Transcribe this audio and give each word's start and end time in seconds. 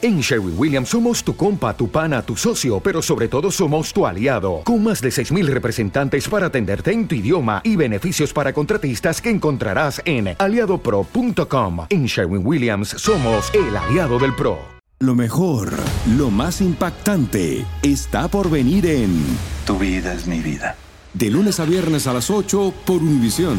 En 0.00 0.20
Sherwin 0.20 0.54
Williams 0.56 0.90
somos 0.90 1.24
tu 1.24 1.34
compa, 1.34 1.76
tu 1.76 1.90
pana, 1.90 2.22
tu 2.22 2.36
socio, 2.36 2.78
pero 2.78 3.02
sobre 3.02 3.26
todo 3.26 3.50
somos 3.50 3.92
tu 3.92 4.06
aliado, 4.06 4.60
con 4.64 4.84
más 4.84 5.00
de 5.00 5.08
6.000 5.08 5.46
representantes 5.46 6.28
para 6.28 6.46
atenderte 6.46 6.92
en 6.92 7.08
tu 7.08 7.16
idioma 7.16 7.60
y 7.64 7.74
beneficios 7.74 8.32
para 8.32 8.52
contratistas 8.52 9.20
que 9.20 9.30
encontrarás 9.30 10.00
en 10.04 10.36
aliadopro.com. 10.38 11.86
En 11.90 12.06
Sherwin 12.06 12.46
Williams 12.46 12.90
somos 12.90 13.52
el 13.52 13.76
aliado 13.76 14.20
del 14.20 14.36
PRO. 14.36 14.58
Lo 15.00 15.16
mejor, 15.16 15.72
lo 16.16 16.30
más 16.30 16.60
impactante, 16.60 17.66
está 17.82 18.28
por 18.28 18.50
venir 18.50 18.86
en 18.86 19.20
Tu 19.66 19.78
vida 19.78 20.12
es 20.12 20.28
mi 20.28 20.38
vida. 20.38 20.76
De 21.12 21.28
lunes 21.28 21.58
a 21.58 21.64
viernes 21.64 22.06
a 22.06 22.12
las 22.12 22.30
8 22.30 22.72
por 22.86 23.02
Univisión. 23.02 23.58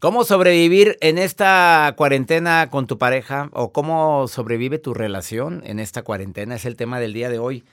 ¿Cómo 0.00 0.22
sobrevivir 0.22 0.96
en 1.00 1.18
esta 1.18 1.92
cuarentena 1.96 2.68
con 2.70 2.86
tu 2.86 2.98
pareja 2.98 3.50
o 3.52 3.72
cómo 3.72 4.28
sobrevive 4.28 4.78
tu 4.78 4.94
relación 4.94 5.60
en 5.66 5.80
esta 5.80 6.02
cuarentena? 6.02 6.54
Es 6.54 6.66
el 6.66 6.76
tema 6.76 7.00
del 7.00 7.12
día 7.12 7.28
de 7.28 7.40
hoy. 7.40 7.64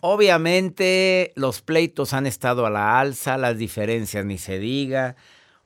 Obviamente 0.00 1.32
los 1.36 1.62
pleitos 1.62 2.14
han 2.14 2.26
estado 2.26 2.66
a 2.66 2.70
la 2.70 2.98
alza, 2.98 3.38
las 3.38 3.58
diferencias 3.58 4.24
ni 4.24 4.38
se 4.38 4.58
diga. 4.58 5.14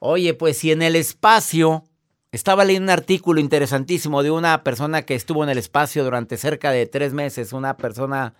Oye, 0.01 0.35
pues 0.35 0.59
si 0.59 0.71
en 0.71 0.83
el 0.83 0.97
espacio, 0.97 1.85
estaba 2.31 2.67
leyendo 2.67 2.93
un 2.93 2.99
artículo 2.99 3.41
interesantísimo 3.41 4.23
de 4.23 4.33
una 4.33 4.63
persona 4.65 5.07
que 5.07 5.15
estuvo 5.15 5.43
en 5.45 5.49
el 5.49 5.57
espacio 5.57 6.05
durante 6.05 6.37
cerca 6.37 6.73
de 6.73 6.85
tres 6.85 7.15
meses, 7.15 7.55
una 7.55 7.79
persona 7.79 8.35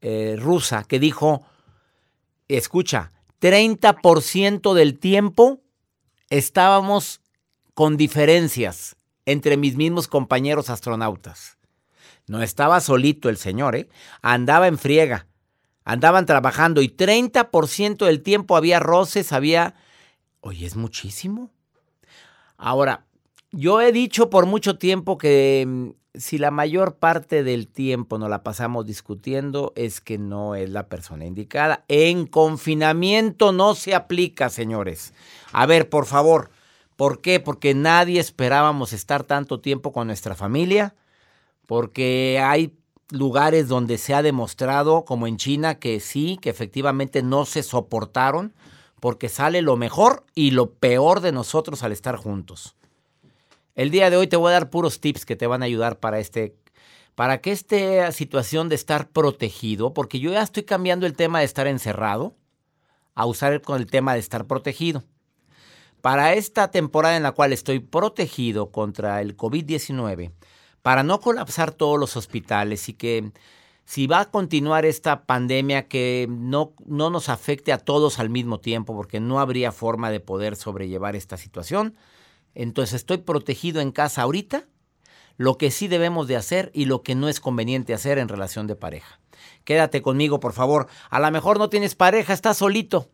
eh, 0.00 0.36
rusa 0.38 0.82
que 0.84 0.98
dijo, 0.98 1.42
escucha, 2.48 3.12
30% 3.42 4.72
del 4.72 4.98
tiempo 4.98 5.60
estábamos 6.30 7.20
con 7.74 7.96
diferencias 7.96 8.96
entre 9.26 9.56
mis 9.56 9.76
mismos 9.76 10.08
compañeros 10.08 10.70
astronautas. 10.70 11.58
No 12.26 12.42
estaba 12.42 12.80
solito 12.80 13.28
el 13.28 13.36
señor, 13.36 13.76
¿eh? 13.76 13.88
Andaba 14.22 14.66
en 14.66 14.78
friega. 14.78 15.26
Andaban 15.84 16.26
trabajando 16.26 16.82
y 16.82 16.88
30% 16.88 18.04
del 18.04 18.22
tiempo 18.22 18.56
había 18.56 18.80
roces, 18.80 19.32
había... 19.32 19.74
Oye, 20.40 20.66
es 20.66 20.74
muchísimo. 20.74 21.50
Ahora, 22.56 23.06
yo 23.52 23.80
he 23.80 23.92
dicho 23.92 24.30
por 24.30 24.46
mucho 24.46 24.78
tiempo 24.78 25.18
que 25.18 25.64
mm, 25.66 25.90
si 26.18 26.38
la 26.38 26.50
mayor 26.50 26.96
parte 26.96 27.42
del 27.42 27.68
tiempo 27.68 28.18
nos 28.18 28.30
la 28.30 28.42
pasamos 28.42 28.86
discutiendo 28.86 29.72
es 29.76 30.00
que 30.00 30.18
no 30.18 30.54
es 30.54 30.70
la 30.70 30.88
persona 30.88 31.24
indicada. 31.24 31.84
En 31.88 32.26
confinamiento 32.26 33.52
no 33.52 33.74
se 33.74 33.94
aplica, 33.94 34.48
señores. 34.50 35.14
A 35.52 35.66
ver, 35.66 35.88
por 35.88 36.06
favor, 36.06 36.50
¿por 36.96 37.20
qué? 37.20 37.40
Porque 37.40 37.74
nadie 37.74 38.20
esperábamos 38.20 38.92
estar 38.92 39.24
tanto 39.24 39.60
tiempo 39.60 39.92
con 39.92 40.06
nuestra 40.06 40.34
familia, 40.34 40.94
porque 41.66 42.40
hay 42.42 42.76
lugares 43.10 43.68
donde 43.68 43.98
se 43.98 44.14
ha 44.14 44.22
demostrado, 44.22 45.04
como 45.04 45.26
en 45.26 45.36
China, 45.36 45.78
que 45.78 46.00
sí, 46.00 46.38
que 46.40 46.50
efectivamente 46.50 47.22
no 47.22 47.44
se 47.44 47.62
soportaron, 47.62 48.54
porque 49.00 49.28
sale 49.28 49.62
lo 49.62 49.76
mejor 49.76 50.24
y 50.34 50.52
lo 50.52 50.72
peor 50.72 51.20
de 51.20 51.32
nosotros 51.32 51.82
al 51.82 51.92
estar 51.92 52.16
juntos. 52.16 52.76
El 53.76 53.90
día 53.90 54.08
de 54.08 54.16
hoy 54.16 54.26
te 54.26 54.36
voy 54.38 54.48
a 54.48 54.54
dar 54.54 54.70
puros 54.70 55.00
tips 55.00 55.26
que 55.26 55.36
te 55.36 55.46
van 55.46 55.60
a 55.62 55.66
ayudar 55.66 56.00
para 56.00 56.18
este 56.18 56.56
para 57.14 57.40
que 57.40 57.52
esta 57.52 58.10
situación 58.10 58.68
de 58.68 58.74
estar 58.74 59.08
protegido, 59.08 59.94
porque 59.94 60.18
yo 60.18 60.32
ya 60.32 60.42
estoy 60.42 60.64
cambiando 60.64 61.06
el 61.06 61.14
tema 61.14 61.38
de 61.38 61.44
estar 61.44 61.66
encerrado 61.66 62.34
a 63.14 63.26
usar 63.26 63.60
con 63.62 63.80
el 63.80 63.86
tema 63.86 64.14
de 64.14 64.20
estar 64.20 64.46
protegido. 64.46 65.04
Para 66.02 66.34
esta 66.34 66.70
temporada 66.70 67.16
en 67.16 67.22
la 67.22 67.32
cual 67.32 67.52
estoy 67.52 67.80
protegido 67.80 68.70
contra 68.70 69.20
el 69.20 69.36
COVID-19, 69.36 70.32
para 70.82 71.02
no 71.02 71.20
colapsar 71.20 71.70
todos 71.70 71.98
los 71.98 72.16
hospitales 72.16 72.88
y 72.90 72.94
que 72.94 73.32
si 73.84 74.06
va 74.06 74.20
a 74.20 74.30
continuar 74.30 74.84
esta 74.84 75.24
pandemia 75.24 75.88
que 75.88 76.26
no, 76.30 76.74
no 76.84 77.08
nos 77.08 77.28
afecte 77.28 77.72
a 77.72 77.78
todos 77.78 78.18
al 78.18 78.30
mismo 78.30 78.60
tiempo, 78.60 78.94
porque 78.94 79.20
no 79.20 79.40
habría 79.40 79.72
forma 79.72 80.10
de 80.10 80.20
poder 80.20 80.56
sobrellevar 80.56 81.16
esta 81.16 81.36
situación, 81.36 81.94
entonces 82.56 82.94
estoy 82.94 83.18
protegido 83.18 83.80
en 83.80 83.92
casa 83.92 84.22
ahorita, 84.22 84.64
lo 85.36 85.58
que 85.58 85.70
sí 85.70 85.86
debemos 85.88 86.26
de 86.28 86.36
hacer 86.36 86.70
y 86.74 86.86
lo 86.86 87.02
que 87.02 87.14
no 87.14 87.28
es 87.28 87.40
conveniente 87.40 87.94
hacer 87.94 88.18
en 88.18 88.28
relación 88.28 88.66
de 88.66 88.74
pareja. 88.76 89.20
Quédate 89.64 90.00
conmigo, 90.02 90.40
por 90.40 90.52
favor. 90.52 90.86
A 91.10 91.20
lo 91.20 91.30
mejor 91.30 91.58
no 91.58 91.68
tienes 91.68 91.94
pareja, 91.94 92.32
estás 92.32 92.56
solito. 92.58 93.10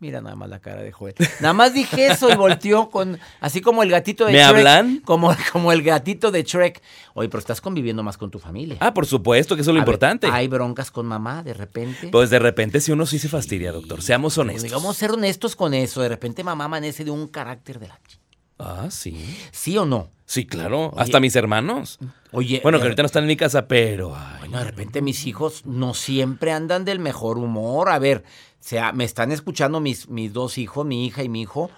Mira 0.00 0.20
nada 0.20 0.36
más 0.36 0.50
la 0.50 0.60
cara 0.60 0.82
de 0.82 0.92
Joel. 0.92 1.14
Nada 1.40 1.54
más 1.54 1.72
dije 1.72 2.08
eso 2.08 2.28
y 2.30 2.34
volteó 2.36 2.90
con. 2.90 3.18
Así 3.40 3.60
como 3.60 3.82
el 3.82 3.90
gatito 3.90 4.26
de 4.26 4.32
¿Me 4.32 4.38
Shrek. 4.38 4.48
hablan? 4.48 5.00
Como, 5.04 5.34
como 5.52 5.72
el 5.72 5.82
gatito 5.82 6.30
de 6.30 6.42
Shrek. 6.42 6.82
Oye, 7.14 7.28
pero 7.28 7.38
estás 7.38 7.60
conviviendo 7.60 8.02
más 8.02 8.18
con 8.18 8.30
tu 8.30 8.38
familia. 8.38 8.76
Ah, 8.80 8.92
por 8.92 9.06
supuesto 9.06 9.54
que 9.54 9.62
eso 9.62 9.70
es 9.70 9.74
lo 9.74 9.80
A 9.80 9.84
ver, 9.84 9.88
importante. 9.88 10.26
hay 10.26 10.46
broncas 10.48 10.90
con 10.90 11.06
mamá 11.06 11.42
de 11.42 11.54
repente. 11.54 12.08
Pues 12.08 12.28
de 12.28 12.38
repente 12.40 12.80
si 12.80 12.92
uno 12.92 13.06
sí 13.06 13.18
se 13.18 13.28
fastidia, 13.28 13.72
doctor. 13.72 14.02
Seamos 14.02 14.36
honestos. 14.36 14.70
Vamos 14.72 14.96
a 14.96 14.98
ser 14.98 15.12
honestos 15.12 15.56
con 15.56 15.72
eso. 15.74 16.02
De 16.02 16.08
repente 16.10 16.44
mamá 16.44 16.64
amanece 16.66 17.04
de 17.04 17.10
un 17.10 17.26
carácter 17.28 17.78
de 17.78 17.88
la. 17.88 17.94
ch- 17.94 18.18
Ah, 18.58 18.88
sí. 18.90 19.36
¿Sí 19.52 19.76
o 19.78 19.84
no? 19.84 20.10
Sí, 20.26 20.46
claro. 20.46 20.86
Oye. 20.90 21.02
Hasta 21.02 21.20
mis 21.20 21.36
hermanos. 21.36 21.98
Oye. 22.32 22.60
Bueno, 22.62 22.78
de- 22.78 22.82
que 22.82 22.86
ahorita 22.86 23.02
no 23.02 23.06
están 23.06 23.24
en 23.24 23.28
mi 23.28 23.36
casa, 23.36 23.66
pero. 23.68 24.14
ay, 24.16 24.38
Bueno, 24.40 24.58
de 24.58 24.64
repente 24.64 25.02
mis 25.02 25.26
hijos 25.26 25.66
no 25.66 25.92
siempre 25.94 26.52
andan 26.52 26.84
del 26.84 26.98
mejor 26.98 27.38
humor. 27.38 27.90
A 27.90 27.98
ver, 27.98 28.18
o 28.24 28.56
sea, 28.60 28.92
me 28.92 29.04
están 29.04 29.32
escuchando 29.32 29.80
mis, 29.80 30.08
mis 30.08 30.32
dos 30.32 30.56
hijos, 30.58 30.86
mi 30.86 31.04
hija 31.06 31.22
y 31.22 31.28
mi 31.28 31.42
hijo. 31.42 31.70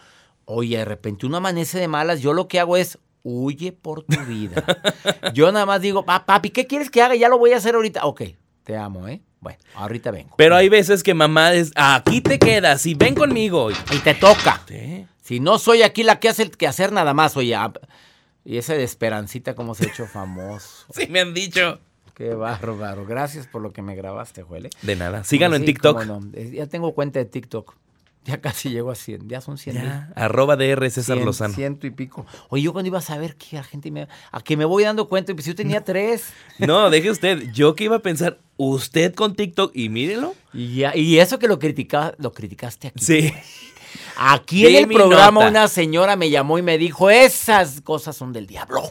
Oye, 0.45 0.79
de 0.79 0.85
repente 0.85 1.27
uno 1.27 1.39
amanece 1.39 1.79
de 1.81 1.89
malas. 1.89 2.21
Yo 2.21 2.33
lo 2.33 2.47
que 2.47 2.61
hago 2.61 2.77
es 2.77 2.99
huye 3.25 3.73
por 3.73 4.05
tu 4.05 4.21
vida. 4.25 4.63
Yo 5.35 5.51
nada 5.51 5.67
más 5.67 5.81
digo, 5.81 6.05
"Pa- 6.05 6.25
papi, 6.27 6.51
¿qué 6.51 6.69
quieres 6.69 6.91
que 6.91 7.03
haga? 7.03 7.17
Ya 7.17 7.29
lo 7.29 7.39
voy 7.39 7.53
a 7.53 7.57
hacer 7.57 7.75
ahorita. 7.75 8.05
Ok, 8.05 8.23
te 8.63 8.77
amo, 8.77 9.09
¿eh? 9.09 9.21
Bueno, 9.41 9.59
ahorita 9.75 10.13
vengo. 10.13 10.35
Pero 10.37 10.55
hay 10.55 10.69
veces 10.69 11.03
que 11.03 11.15
mamá 11.15 11.53
es. 11.53 11.73
Aquí 11.75 12.21
te 12.21 12.39
quedas 12.39 12.87
y 12.87 12.95
ven 12.95 13.15
conmigo. 13.17 13.71
Y- 13.73 13.75
Y 13.93 13.99
te 13.99 14.15
toca. 14.15 14.63
Sí. 14.69 15.05
Si 15.27 15.41
no 15.41 15.59
soy 15.59 15.83
aquí 15.83 16.03
la 16.03 16.21
que 16.21 16.29
hace 16.29 16.43
el 16.45 16.51
que 16.51 16.67
hacer 16.67 16.93
nada 16.93 17.13
más, 17.15 17.37
oye. 17.37 17.55
ah, 17.57 17.73
Y 18.45 18.59
ese 18.59 18.77
de 18.77 18.85
Esperancita, 18.85 19.55
cómo 19.55 19.75
se 19.75 19.85
ha 19.87 19.89
hecho 19.89 20.07
famoso. 20.07 20.87
Sí, 20.95 21.07
me 21.09 21.21
han 21.21 21.35
dicho. 21.35 21.81
Qué 22.15 22.33
bárbaro. 22.35 23.05
Gracias 23.05 23.47
por 23.47 23.61
lo 23.61 23.73
que 23.73 23.83
me 23.83 23.95
grabaste, 23.95 24.43
Juele. 24.43 24.71
De 24.83 24.97
nada. 24.97 25.25
Síganlo 25.25 25.57
en 25.57 25.65
TikTok. 25.67 26.05
no. 26.07 26.21
Eh, 26.33 26.53
Ya 26.55 26.67
tengo 26.67 26.95
cuenta 26.95 27.19
de 27.19 27.25
TikTok. 27.27 27.75
Ya 28.25 28.41
casi 28.41 28.71
llego 28.71 28.91
a 28.91 28.95
100. 28.97 29.29
Ya 29.29 29.41
son 29.41 29.57
100 29.59 29.77
mil. 29.77 29.85
Ya, 29.85 30.13
arroba 30.17 30.57
DR 30.57 30.91
César 30.91 31.17
100, 31.17 31.27
Lozano. 31.27 31.55
Ciento 31.55 31.87
y 31.87 31.91
pico. 31.91 32.27
Oye, 32.49 32.63
yo 32.65 32.73
cuando 32.73 32.89
iba 32.89 32.99
a 32.99 33.03
saber 33.03 33.37
que 33.37 33.55
la 33.57 33.63
gente 33.63 33.91
me... 33.93 34.09
A 34.33 34.41
que 34.41 34.57
me 34.57 34.65
voy 34.65 34.83
dando 34.83 35.09
cuenta, 35.09 35.33
pues 35.35 35.47
yo 35.47 35.55
tenía 35.55 35.85
tres. 35.85 36.25
No, 36.59 36.89
deje 36.91 37.11
usted. 37.11 37.53
Yo 37.53 37.75
que 37.77 37.85
iba 37.85 37.97
a 37.97 38.01
pensar, 38.01 38.39
usted 38.57 39.15
con 39.15 39.37
TikTok 39.37 39.71
y 39.77 39.89
mírelo. 39.91 40.35
Y, 40.53 40.77
ya- 40.77 40.97
y 40.97 41.19
eso 41.21 41.39
que 41.39 41.47
lo, 41.49 41.59
critica, 41.61 42.15
lo 42.19 42.33
criticaste 42.33 42.89
aquí. 42.89 43.05
Sí. 43.05 43.33
Aquí 44.17 44.67
en 44.67 44.77
el 44.77 44.89
programa 44.89 45.41
nota. 45.41 45.49
una 45.49 45.69
señora 45.69 46.17
me 46.17 46.31
llamó 46.31 46.59
y 46.59 46.63
me 46.63 46.79
dijo, 46.79 47.11
esas 47.11 47.81
cosas 47.83 48.17
son 48.17 48.33
del 48.33 48.47
diablo. 48.47 48.91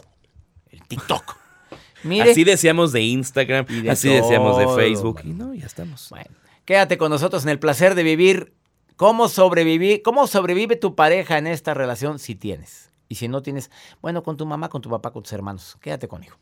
El 0.70 0.82
TikTok. 0.82 1.36
Mire. 2.02 2.30
Así 2.30 2.44
decíamos 2.44 2.92
de 2.92 3.02
Instagram, 3.02 3.66
Y 3.68 3.80
de 3.82 3.90
así 3.90 4.08
decíamos 4.08 4.58
de 4.58 4.68
Facebook. 4.74 5.22
bueno. 5.22 5.30
Y 5.30 5.34
no, 5.34 5.54
ya 5.54 5.66
estamos. 5.66 6.08
Bueno, 6.10 6.30
quédate 6.64 6.96
con 6.98 7.10
nosotros 7.10 7.42
en 7.44 7.50
el 7.50 7.58
placer 7.58 7.94
de 7.94 8.02
vivir. 8.02 8.54
¿Cómo 8.96 9.28
sobrevivir? 9.28 10.02
¿Cómo 10.02 10.26
sobrevive 10.26 10.76
tu 10.76 10.94
pareja 10.94 11.36
en 11.36 11.46
esta 11.46 11.74
relación 11.74 12.18
si 12.18 12.34
tienes? 12.34 12.90
Y 13.08 13.16
si 13.16 13.28
no 13.28 13.42
tienes, 13.42 13.70
bueno, 14.00 14.22
con 14.22 14.36
tu 14.36 14.46
mamá, 14.46 14.68
con 14.68 14.80
tu 14.80 14.88
papá, 14.88 15.12
con 15.12 15.22
tus 15.22 15.32
hermanos. 15.32 15.76
Quédate 15.80 16.08
conmigo. 16.08 16.36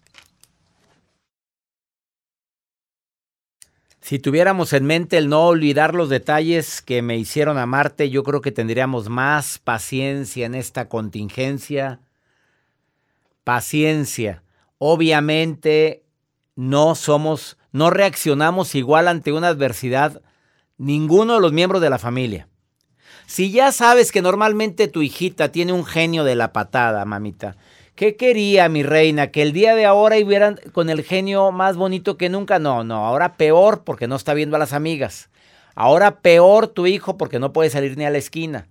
Si 4.04 4.18
tuviéramos 4.18 4.74
en 4.74 4.84
mente 4.84 5.16
el 5.16 5.30
no 5.30 5.46
olvidar 5.46 5.94
los 5.94 6.10
detalles 6.10 6.82
que 6.82 7.00
me 7.00 7.16
hicieron 7.16 7.56
amarte, 7.56 8.10
yo 8.10 8.22
creo 8.22 8.42
que 8.42 8.52
tendríamos 8.52 9.08
más 9.08 9.58
paciencia 9.58 10.44
en 10.44 10.54
esta 10.54 10.90
contingencia. 10.90 12.00
Paciencia. 13.44 14.42
Obviamente 14.76 16.04
no 16.54 16.96
somos, 16.96 17.56
no 17.72 17.88
reaccionamos 17.88 18.74
igual 18.74 19.08
ante 19.08 19.32
una 19.32 19.48
adversidad 19.48 20.20
ninguno 20.76 21.36
de 21.36 21.40
los 21.40 21.54
miembros 21.54 21.80
de 21.80 21.88
la 21.88 21.98
familia. 21.98 22.46
Si 23.24 23.52
ya 23.52 23.72
sabes 23.72 24.12
que 24.12 24.20
normalmente 24.20 24.86
tu 24.86 25.00
hijita 25.00 25.50
tiene 25.50 25.72
un 25.72 25.86
genio 25.86 26.24
de 26.24 26.34
la 26.34 26.52
patada, 26.52 27.06
mamita, 27.06 27.56
¿Qué 27.94 28.16
quería 28.16 28.68
mi 28.68 28.82
reina? 28.82 29.28
¿Que 29.28 29.42
el 29.42 29.52
día 29.52 29.76
de 29.76 29.86
ahora 29.86 30.16
hubieran 30.18 30.58
con 30.72 30.90
el 30.90 31.04
genio 31.04 31.52
más 31.52 31.76
bonito 31.76 32.16
que 32.16 32.28
nunca? 32.28 32.58
No, 32.58 32.82
no, 32.82 33.06
ahora 33.06 33.36
peor 33.36 33.84
porque 33.84 34.08
no 34.08 34.16
está 34.16 34.34
viendo 34.34 34.56
a 34.56 34.58
las 34.58 34.72
amigas. 34.72 35.30
Ahora 35.76 36.20
peor 36.20 36.66
tu 36.66 36.88
hijo 36.88 37.16
porque 37.16 37.38
no 37.38 37.52
puede 37.52 37.70
salir 37.70 37.96
ni 37.96 38.04
a 38.04 38.10
la 38.10 38.18
esquina. 38.18 38.66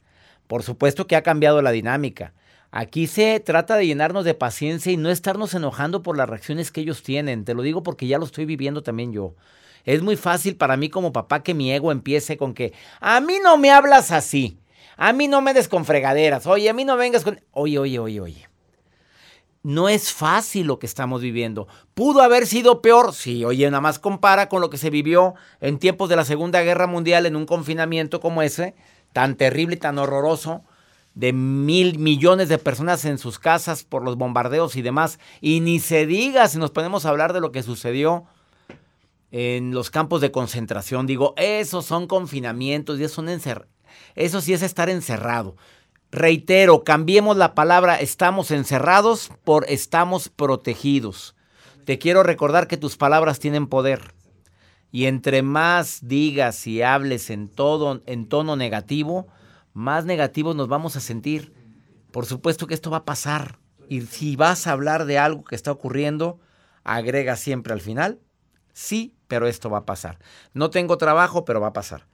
Por 0.47 0.61
supuesto 0.63 1.07
que 1.07 1.15
ha 1.15 1.23
cambiado 1.23 1.61
la 1.61 1.71
dinámica. 1.71 2.33
Aquí 2.69 3.07
se 3.07 3.39
trata 3.39 3.77
de 3.77 3.87
llenarnos 3.87 4.25
de 4.25 4.33
paciencia 4.33 4.91
y 4.91 4.97
no 4.97 5.09
estarnos 5.09 5.53
enojando 5.53 6.01
por 6.01 6.17
las 6.17 6.27
reacciones 6.27 6.69
que 6.69 6.81
ellos 6.81 7.01
tienen. 7.01 7.45
Te 7.45 7.53
lo 7.53 7.61
digo 7.61 7.81
porque 7.81 8.07
ya 8.07 8.17
lo 8.17 8.25
estoy 8.25 8.43
viviendo 8.43 8.83
también 8.83 9.13
yo. 9.13 9.35
Es 9.85 10.01
muy 10.01 10.17
fácil 10.17 10.57
para 10.57 10.75
mí 10.75 10.89
como 10.89 11.13
papá 11.13 11.43
que 11.43 11.53
mi 11.53 11.71
ego 11.71 11.93
empiece 11.93 12.35
con 12.35 12.53
que 12.53 12.73
a 12.99 13.21
mí 13.21 13.35
no 13.41 13.55
me 13.57 13.71
hablas 13.71 14.11
así. 14.11 14.57
A 14.97 15.13
mí 15.13 15.29
no 15.29 15.39
me 15.39 15.53
des 15.53 15.69
con 15.69 15.85
fregaderas. 15.85 16.45
Oye, 16.45 16.69
a 16.69 16.73
mí 16.73 16.83
no 16.83 16.97
vengas 16.97 17.23
con... 17.23 17.39
Oye, 17.51 17.79
oye, 17.79 17.99
oye, 17.99 18.19
oye. 18.19 18.52
No 19.63 19.87
es 19.87 20.11
fácil 20.11 20.67
lo 20.67 20.77
que 20.77 20.85
estamos 20.85 21.21
viviendo. 21.21 21.67
¿Pudo 21.93 22.21
haber 22.21 22.45
sido 22.47 22.81
peor? 22.81 23.13
Sí, 23.13 23.45
oye, 23.45 23.65
nada 23.69 23.79
más 23.81 23.97
compara 23.97 24.49
con 24.49 24.59
lo 24.61 24.69
que 24.69 24.77
se 24.77 24.89
vivió 24.89 25.35
en 25.61 25.79
tiempos 25.79 26.09
de 26.09 26.17
la 26.17 26.25
Segunda 26.25 26.61
Guerra 26.61 26.85
Mundial 26.85 27.25
en 27.25 27.37
un 27.37 27.45
confinamiento 27.45 28.19
como 28.19 28.41
ese, 28.41 28.75
tan 29.13 29.35
terrible 29.35 29.75
y 29.75 29.79
tan 29.79 29.97
horroroso, 29.97 30.63
de 31.15 31.31
mil 31.31 31.97
millones 31.97 32.49
de 32.49 32.57
personas 32.57 33.05
en 33.05 33.17
sus 33.17 33.39
casas 33.39 33.83
por 33.83 34.03
los 34.03 34.17
bombardeos 34.17 34.75
y 34.75 34.81
demás. 34.81 35.17
Y 35.39 35.61
ni 35.61 35.79
se 35.79 36.05
diga 36.05 36.47
si 36.49 36.57
nos 36.57 36.71
ponemos 36.71 37.05
a 37.05 37.09
hablar 37.09 37.31
de 37.31 37.39
lo 37.39 37.51
que 37.51 37.63
sucedió 37.63 38.25
en 39.31 39.73
los 39.73 39.89
campos 39.89 40.19
de 40.19 40.31
concentración. 40.31 41.07
Digo, 41.07 41.33
esos 41.37 41.85
son 41.85 42.07
confinamientos 42.07 42.99
y 42.99 43.05
eso, 43.05 43.15
son 43.15 43.29
encer 43.29 43.67
eso 44.15 44.41
sí 44.41 44.53
es 44.53 44.61
estar 44.61 44.89
encerrado. 44.89 45.55
Reitero, 46.13 46.83
cambiemos 46.83 47.37
la 47.37 47.55
palabra 47.55 47.95
estamos 47.95 48.51
encerrados 48.51 49.31
por 49.43 49.65
estamos 49.67 50.29
protegidos. 50.29 51.35
Te 51.85 51.97
quiero 51.97 52.21
recordar 52.21 52.67
que 52.67 52.77
tus 52.77 52.97
palabras 52.97 53.39
tienen 53.39 53.65
poder. 53.65 54.13
Y 54.91 55.07
entre 55.07 55.41
más 55.41 56.07
digas 56.07 56.67
y 56.67 56.83
hables 56.83 57.31
en 57.31 57.49
todo 57.49 58.03
en 58.05 58.29
tono 58.29 58.55
negativo, 58.55 59.25
más 59.73 60.05
negativos 60.05 60.55
nos 60.55 60.67
vamos 60.67 60.95
a 60.95 60.99
sentir. 60.99 61.51
Por 62.11 62.27
supuesto 62.27 62.67
que 62.67 62.75
esto 62.75 62.91
va 62.91 62.97
a 62.97 63.05
pasar. 63.05 63.57
Y 63.89 64.01
si 64.01 64.35
vas 64.35 64.67
a 64.67 64.73
hablar 64.73 65.05
de 65.05 65.17
algo 65.17 65.43
que 65.43 65.55
está 65.55 65.71
ocurriendo, 65.71 66.39
agrega 66.83 67.35
siempre 67.37 67.73
al 67.73 67.81
final, 67.81 68.19
sí, 68.71 69.15
pero 69.27 69.47
esto 69.47 69.71
va 69.71 69.79
a 69.79 69.85
pasar. 69.87 70.19
No 70.53 70.69
tengo 70.69 70.99
trabajo, 70.99 71.43
pero 71.43 71.59
va 71.59 71.69
a 71.69 71.73
pasar. 71.73 72.05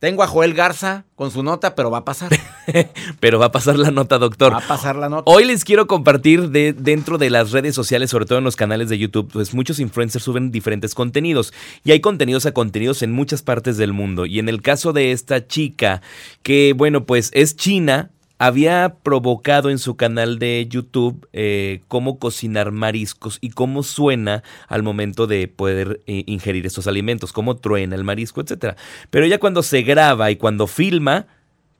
Tengo 0.00 0.24
a 0.24 0.26
Joel 0.26 0.54
Garza 0.54 1.04
con 1.14 1.30
su 1.30 1.44
nota, 1.44 1.76
pero 1.76 1.92
va 1.92 1.98
a 1.98 2.04
pasar. 2.04 2.32
pero 3.20 3.38
va 3.38 3.46
a 3.46 3.52
pasar 3.52 3.78
la 3.78 3.90
nota, 3.90 4.18
doctor. 4.18 4.52
Va 4.52 4.58
a 4.58 4.68
pasar 4.68 4.96
la 4.96 5.08
nota. 5.08 5.22
Hoy 5.26 5.44
les 5.44 5.64
quiero 5.64 5.86
compartir 5.86 6.50
de, 6.50 6.72
dentro 6.72 7.18
de 7.18 7.30
las 7.30 7.52
redes 7.52 7.74
sociales, 7.74 8.10
sobre 8.10 8.26
todo 8.26 8.38
en 8.38 8.44
los 8.44 8.56
canales 8.56 8.88
de 8.88 8.98
YouTube, 8.98 9.30
pues 9.32 9.54
muchos 9.54 9.78
influencers 9.78 10.24
suben 10.24 10.50
diferentes 10.50 10.94
contenidos. 10.94 11.52
Y 11.84 11.92
hay 11.92 12.00
contenidos 12.00 12.46
a 12.46 12.52
contenidos 12.52 13.02
en 13.02 13.12
muchas 13.12 13.42
partes 13.42 13.76
del 13.76 13.92
mundo. 13.92 14.26
Y 14.26 14.38
en 14.38 14.48
el 14.48 14.62
caso 14.62 14.92
de 14.92 15.12
esta 15.12 15.46
chica, 15.46 16.02
que 16.42 16.74
bueno, 16.76 17.04
pues 17.04 17.30
es 17.34 17.56
china, 17.56 18.10
había 18.38 18.96
provocado 19.02 19.70
en 19.70 19.78
su 19.78 19.96
canal 19.96 20.38
de 20.38 20.66
YouTube 20.68 21.26
eh, 21.32 21.80
cómo 21.88 22.18
cocinar 22.18 22.70
mariscos 22.70 23.38
y 23.40 23.50
cómo 23.50 23.82
suena 23.82 24.42
al 24.68 24.82
momento 24.82 25.26
de 25.26 25.48
poder 25.48 26.02
eh, 26.06 26.24
ingerir 26.26 26.66
estos 26.66 26.86
alimentos, 26.86 27.32
cómo 27.32 27.56
truena 27.56 27.96
el 27.96 28.04
marisco, 28.04 28.42
etc. 28.42 28.76
Pero 29.10 29.24
ella 29.24 29.38
cuando 29.38 29.62
se 29.62 29.82
graba 29.82 30.30
y 30.30 30.36
cuando 30.36 30.66
filma, 30.66 31.26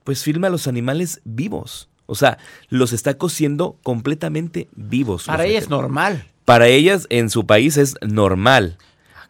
pues 0.07 0.23
filma 0.23 0.47
a 0.47 0.49
los 0.49 0.69
animales 0.69 1.19
vivos. 1.25 1.89
O 2.05 2.15
sea, 2.15 2.37
los 2.69 2.93
está 2.93 3.17
cociendo 3.17 3.77
completamente 3.83 4.69
vivos. 4.73 5.25
Para 5.25 5.45
ella 5.45 5.59
es 5.59 5.69
normal. 5.69 6.27
Para 6.45 6.67
ellas 6.67 7.07
en 7.09 7.29
su 7.29 7.45
país 7.45 7.75
es 7.75 7.95
normal. 7.99 8.77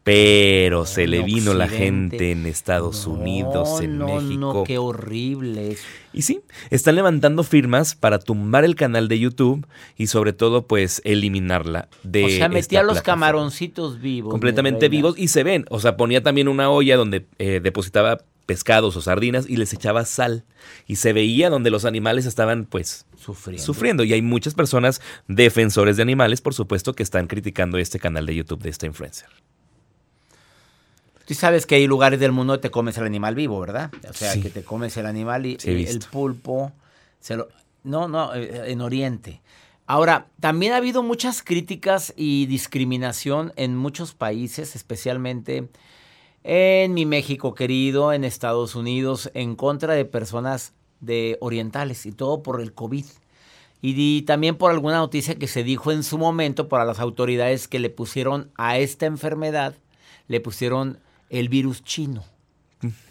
Pero 0.03 0.85
se 0.85 1.07
le 1.07 1.24
vino 1.24 1.56
la 1.56 1.68
gente 1.68 2.29
en 2.31 2.45
Estados 2.45 3.07
Unidos, 3.07 3.81
en 3.81 3.97
no, 3.97 4.06
México. 4.06 4.39
No, 4.39 4.63
qué 4.65 4.77
horrible. 4.77 5.77
Y 6.13 6.21
sí, 6.21 6.41
están 6.69 6.94
levantando 6.94 7.44
firmas 7.44 7.95
para 7.95 8.19
tumbar 8.19 8.63
el 8.63 8.75
canal 8.75 9.07
de 9.07 9.18
YouTube 9.18 9.65
y 9.97 10.07
sobre 10.07 10.31
todo 10.31 10.68
pues 10.68 11.01
eliminarla 11.06 11.89
de 12.03 12.24
O 12.24 12.29
sea, 12.29 12.50
metía 12.50 12.83
los 12.83 13.01
camaroncitos 13.01 14.00
vivos. 14.00 14.29
Completamente 14.29 14.89
vivos 14.89 15.18
y 15.18 15.29
se 15.29 15.41
ven. 15.41 15.65
O 15.71 15.79
sea, 15.79 15.97
ponía 15.97 16.21
también 16.21 16.47
una 16.47 16.69
olla 16.69 16.97
donde 16.97 17.25
eh, 17.39 17.62
depositaba 17.63 18.19
pescados 18.47 18.95
o 18.95 19.01
sardinas 19.01 19.47
y 19.47 19.57
les 19.57 19.71
echaba 19.73 20.05
sal. 20.05 20.45
Y 20.88 20.95
se 20.95 21.13
veía 21.13 21.51
donde 21.51 21.69
los 21.69 21.85
animales 21.85 22.25
estaban 22.25 22.65
pues 22.65 23.05
sufriendo. 23.15 23.63
sufriendo. 23.63 24.03
Y 24.03 24.13
hay 24.13 24.23
muchas 24.23 24.55
personas 24.55 25.01
defensores 25.27 25.97
de 25.97 26.01
animales, 26.01 26.41
por 26.41 26.55
supuesto, 26.55 26.94
que 26.94 27.03
están 27.03 27.27
criticando 27.27 27.77
este 27.77 27.99
canal 27.99 28.25
de 28.25 28.33
YouTube 28.33 28.63
de 28.63 28.69
esta 28.69 28.88
influencer. 28.88 29.29
Tú 31.27 31.33
sabes 31.33 31.65
que 31.65 31.75
hay 31.75 31.85
lugares 31.88 32.21
del 32.21 32.31
mundo 32.31 32.53
que 32.53 32.61
te 32.61 32.71
comes 32.71 32.97
el 32.97 33.03
animal 33.03 33.35
vivo, 33.35 33.59
¿verdad? 33.59 33.91
O 34.09 34.13
sea, 34.13 34.33
que 34.41 34.50
te 34.50 34.63
comes 34.63 34.95
el 34.95 35.05
animal 35.05 35.45
y 35.45 35.57
el 35.65 36.00
pulpo. 36.09 36.71
Se 37.19 37.35
lo, 37.35 37.50
no, 37.83 38.07
no, 38.07 38.33
eh, 38.33 38.71
en 38.71 38.81
Oriente. 38.81 39.41
Ahora, 39.85 40.27
también 40.39 40.71
ha 40.73 40.77
habido 40.77 41.03
muchas 41.03 41.43
críticas 41.43 42.13
y 42.15 42.45
discriminación 42.45 43.51
en 43.57 43.75
muchos 43.75 44.13
países, 44.13 44.75
especialmente 44.75 45.69
en 46.49 46.94
mi 46.94 47.05
México 47.05 47.53
querido, 47.53 48.13
en 48.13 48.23
Estados 48.23 48.73
Unidos, 48.73 49.29
en 49.33 49.57
contra 49.57 49.95
de 49.95 50.05
personas 50.05 50.73
de 51.01 51.38
orientales 51.41 52.05
y 52.05 52.13
todo 52.13 52.41
por 52.41 52.61
el 52.61 52.73
COVID. 52.73 53.03
Y, 53.81 54.17
y 54.17 54.21
también 54.21 54.55
por 54.55 54.71
alguna 54.71 54.95
noticia 54.95 55.35
que 55.35 55.47
se 55.47 55.63
dijo 55.63 55.91
en 55.91 56.03
su 56.03 56.17
momento 56.17 56.69
para 56.69 56.85
las 56.85 57.01
autoridades 57.01 57.67
que 57.67 57.79
le 57.79 57.89
pusieron 57.89 58.49
a 58.55 58.77
esta 58.77 59.05
enfermedad, 59.05 59.75
le 60.29 60.39
pusieron 60.39 60.99
el 61.29 61.49
virus 61.49 61.83
chino. 61.83 62.23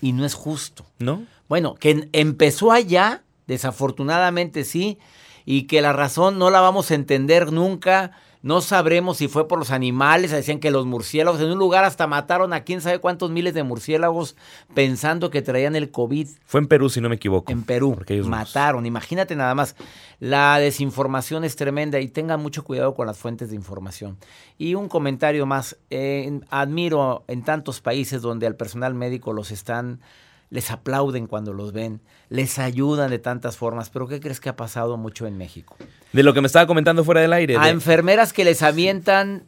Y 0.00 0.12
no 0.12 0.24
es 0.24 0.32
justo. 0.32 0.86
¿No? 0.98 1.26
Bueno, 1.46 1.74
que 1.74 2.08
empezó 2.12 2.72
allá, 2.72 3.22
desafortunadamente 3.46 4.64
sí, 4.64 4.98
y 5.44 5.64
que 5.64 5.82
la 5.82 5.92
razón 5.92 6.38
no 6.38 6.48
la 6.48 6.62
vamos 6.62 6.90
a 6.90 6.94
entender 6.94 7.52
nunca. 7.52 8.12
No 8.42 8.60
sabremos 8.60 9.16
si 9.16 9.28
fue 9.28 9.48
por 9.48 9.58
los 9.58 9.70
animales, 9.70 10.30
decían 10.30 10.60
que 10.60 10.70
los 10.70 10.86
murciélagos, 10.86 11.40
en 11.40 11.50
un 11.50 11.58
lugar 11.58 11.84
hasta 11.84 12.06
mataron 12.06 12.52
a 12.52 12.64
quién 12.64 12.80
sabe 12.80 12.98
cuántos 12.98 13.30
miles 13.30 13.54
de 13.54 13.62
murciélagos 13.62 14.36
pensando 14.74 15.30
que 15.30 15.42
traían 15.42 15.76
el 15.76 15.90
COVID. 15.90 16.28
Fue 16.44 16.60
en 16.60 16.68
Perú, 16.68 16.88
si 16.88 17.00
no 17.00 17.08
me 17.08 17.16
equivoco. 17.16 17.50
En 17.50 17.62
Perú, 17.62 17.96
mataron. 18.24 18.86
Imagínate 18.86 19.36
nada 19.36 19.54
más, 19.54 19.76
la 20.20 20.58
desinformación 20.58 21.44
es 21.44 21.56
tremenda 21.56 22.00
y 22.00 22.08
tengan 22.08 22.40
mucho 22.40 22.64
cuidado 22.64 22.94
con 22.94 23.06
las 23.06 23.18
fuentes 23.18 23.50
de 23.50 23.56
información. 23.56 24.16
Y 24.58 24.74
un 24.74 24.88
comentario 24.88 25.46
más, 25.46 25.76
eh, 25.90 26.40
admiro 26.50 27.24
en 27.28 27.42
tantos 27.42 27.80
países 27.80 28.22
donde 28.22 28.46
al 28.46 28.56
personal 28.56 28.94
médico 28.94 29.32
los 29.32 29.50
están 29.50 30.00
les 30.50 30.70
aplauden 30.70 31.26
cuando 31.26 31.52
los 31.52 31.72
ven, 31.72 32.00
les 32.28 32.58
ayudan 32.58 33.10
de 33.10 33.18
tantas 33.18 33.56
formas, 33.56 33.90
pero 33.90 34.06
¿qué 34.06 34.20
crees 34.20 34.40
que 34.40 34.48
ha 34.48 34.56
pasado 34.56 34.96
mucho 34.96 35.26
en 35.26 35.36
México? 35.36 35.76
De 36.12 36.22
lo 36.22 36.34
que 36.34 36.40
me 36.40 36.46
estaba 36.46 36.66
comentando 36.66 37.04
fuera 37.04 37.20
del 37.20 37.32
aire. 37.32 37.56
A 37.56 37.68
enfermeras 37.68 38.32
que 38.32 38.44
les 38.44 38.62
avientan 38.62 39.44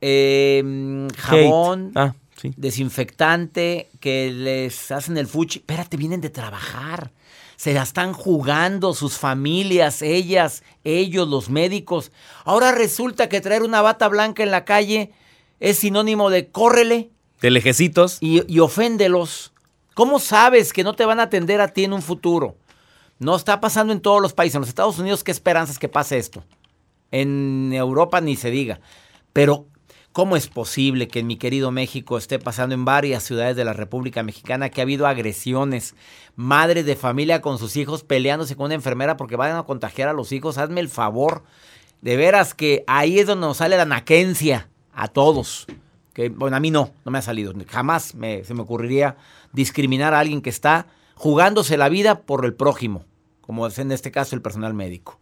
eh, 0.00 1.08
jabón, 1.16 1.92
ah, 1.94 2.14
sí. 2.40 2.54
desinfectante, 2.56 3.88
que 4.00 4.30
les 4.32 4.90
hacen 4.90 5.16
el 5.18 5.26
fuchi. 5.26 5.58
Espérate, 5.58 5.96
vienen 5.96 6.20
de 6.20 6.30
trabajar. 6.30 7.12
Se 7.56 7.74
la 7.74 7.82
están 7.82 8.12
jugando 8.12 8.94
sus 8.94 9.18
familias, 9.18 10.00
ellas, 10.00 10.62
ellos, 10.84 11.28
los 11.28 11.50
médicos. 11.50 12.12
Ahora 12.44 12.70
resulta 12.70 13.28
que 13.28 13.40
traer 13.40 13.62
una 13.62 13.82
bata 13.82 14.06
blanca 14.08 14.44
en 14.44 14.52
la 14.52 14.64
calle 14.64 15.10
es 15.58 15.78
sinónimo 15.78 16.30
de 16.30 16.48
córrele. 16.48 17.10
De 17.40 17.50
lejecitos. 17.50 18.18
Y, 18.20 18.42
y 18.52 18.60
oféndelos. 18.60 19.52
¿Cómo 19.98 20.20
sabes 20.20 20.72
que 20.72 20.84
no 20.84 20.94
te 20.94 21.04
van 21.04 21.18
a 21.18 21.24
atender 21.24 21.60
a 21.60 21.66
ti 21.66 21.82
en 21.82 21.92
un 21.92 22.02
futuro? 22.02 22.56
No 23.18 23.34
está 23.34 23.60
pasando 23.60 23.92
en 23.92 23.98
todos 23.98 24.22
los 24.22 24.32
países. 24.32 24.54
En 24.54 24.60
los 24.60 24.68
Estados 24.68 24.96
Unidos, 25.00 25.24
¿qué 25.24 25.32
esperanzas 25.32 25.80
que 25.80 25.88
pase 25.88 26.18
esto? 26.18 26.44
En 27.10 27.72
Europa 27.72 28.20
ni 28.20 28.36
se 28.36 28.52
diga. 28.52 28.78
Pero, 29.32 29.66
¿cómo 30.12 30.36
es 30.36 30.46
posible 30.46 31.08
que 31.08 31.18
en 31.18 31.26
mi 31.26 31.36
querido 31.36 31.72
México 31.72 32.16
esté 32.16 32.38
pasando 32.38 32.76
en 32.76 32.84
varias 32.84 33.24
ciudades 33.24 33.56
de 33.56 33.64
la 33.64 33.72
República 33.72 34.22
Mexicana 34.22 34.68
que 34.68 34.80
ha 34.80 34.84
habido 34.84 35.04
agresiones? 35.04 35.96
Madres 36.36 36.86
de 36.86 36.94
familia 36.94 37.40
con 37.40 37.58
sus 37.58 37.74
hijos 37.74 38.04
peleándose 38.04 38.54
con 38.54 38.66
una 38.66 38.76
enfermera 38.76 39.16
porque 39.16 39.34
van 39.34 39.56
a 39.56 39.64
contagiar 39.64 40.08
a 40.08 40.12
los 40.12 40.30
hijos. 40.30 40.58
Hazme 40.58 40.78
el 40.78 40.88
favor. 40.88 41.42
De 42.02 42.16
veras 42.16 42.54
que 42.54 42.84
ahí 42.86 43.18
es 43.18 43.26
donde 43.26 43.48
nos 43.48 43.56
sale 43.56 43.76
la 43.76 43.84
naquencia 43.84 44.68
a 44.92 45.08
todos. 45.08 45.66
Bueno, 46.28 46.56
a 46.56 46.60
mí 46.60 46.70
no, 46.70 46.92
no 47.04 47.12
me 47.12 47.18
ha 47.18 47.22
salido. 47.22 47.52
Jamás 47.68 48.14
me, 48.14 48.44
se 48.44 48.54
me 48.54 48.62
ocurriría 48.62 49.16
discriminar 49.52 50.14
a 50.14 50.20
alguien 50.20 50.42
que 50.42 50.50
está 50.50 50.86
jugándose 51.14 51.76
la 51.76 51.88
vida 51.88 52.22
por 52.22 52.44
el 52.44 52.54
prójimo, 52.54 53.04
como 53.40 53.66
es 53.66 53.78
en 53.78 53.92
este 53.92 54.10
caso 54.10 54.34
el 54.34 54.42
personal 54.42 54.74
médico. 54.74 55.20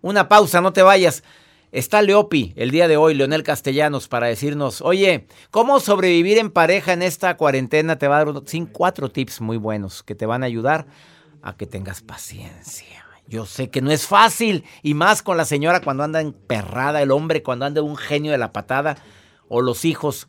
Una 0.00 0.28
pausa, 0.28 0.60
no 0.60 0.72
te 0.72 0.82
vayas. 0.82 1.22
Está 1.70 2.00
Leopi 2.00 2.54
el 2.56 2.70
día 2.70 2.88
de 2.88 2.96
hoy, 2.96 3.14
Leonel 3.14 3.42
Castellanos, 3.42 4.08
para 4.08 4.26
decirnos, 4.28 4.80
oye, 4.80 5.26
¿cómo 5.50 5.80
sobrevivir 5.80 6.38
en 6.38 6.50
pareja 6.50 6.94
en 6.94 7.02
esta 7.02 7.36
cuarentena? 7.36 7.98
Te 7.98 8.08
va 8.08 8.18
a 8.18 8.24
dar 8.24 8.42
cuatro 8.72 9.10
tips 9.10 9.42
muy 9.42 9.58
buenos 9.58 10.02
que 10.02 10.14
te 10.14 10.24
van 10.24 10.42
a 10.42 10.46
ayudar 10.46 10.86
a 11.42 11.56
que 11.56 11.66
tengas 11.66 12.00
paciencia. 12.00 13.04
Yo 13.26 13.44
sé 13.44 13.68
que 13.68 13.82
no 13.82 13.90
es 13.90 14.06
fácil, 14.06 14.64
y 14.82 14.94
más 14.94 15.22
con 15.22 15.36
la 15.36 15.44
señora 15.44 15.82
cuando 15.82 16.04
anda 16.04 16.22
emperrada, 16.22 17.02
el 17.02 17.10
hombre 17.10 17.42
cuando 17.42 17.66
anda 17.66 17.82
un 17.82 17.96
genio 17.96 18.32
de 18.32 18.38
la 18.38 18.54
patada, 18.54 18.96
o 19.48 19.60
los 19.60 19.84
hijos. 19.84 20.28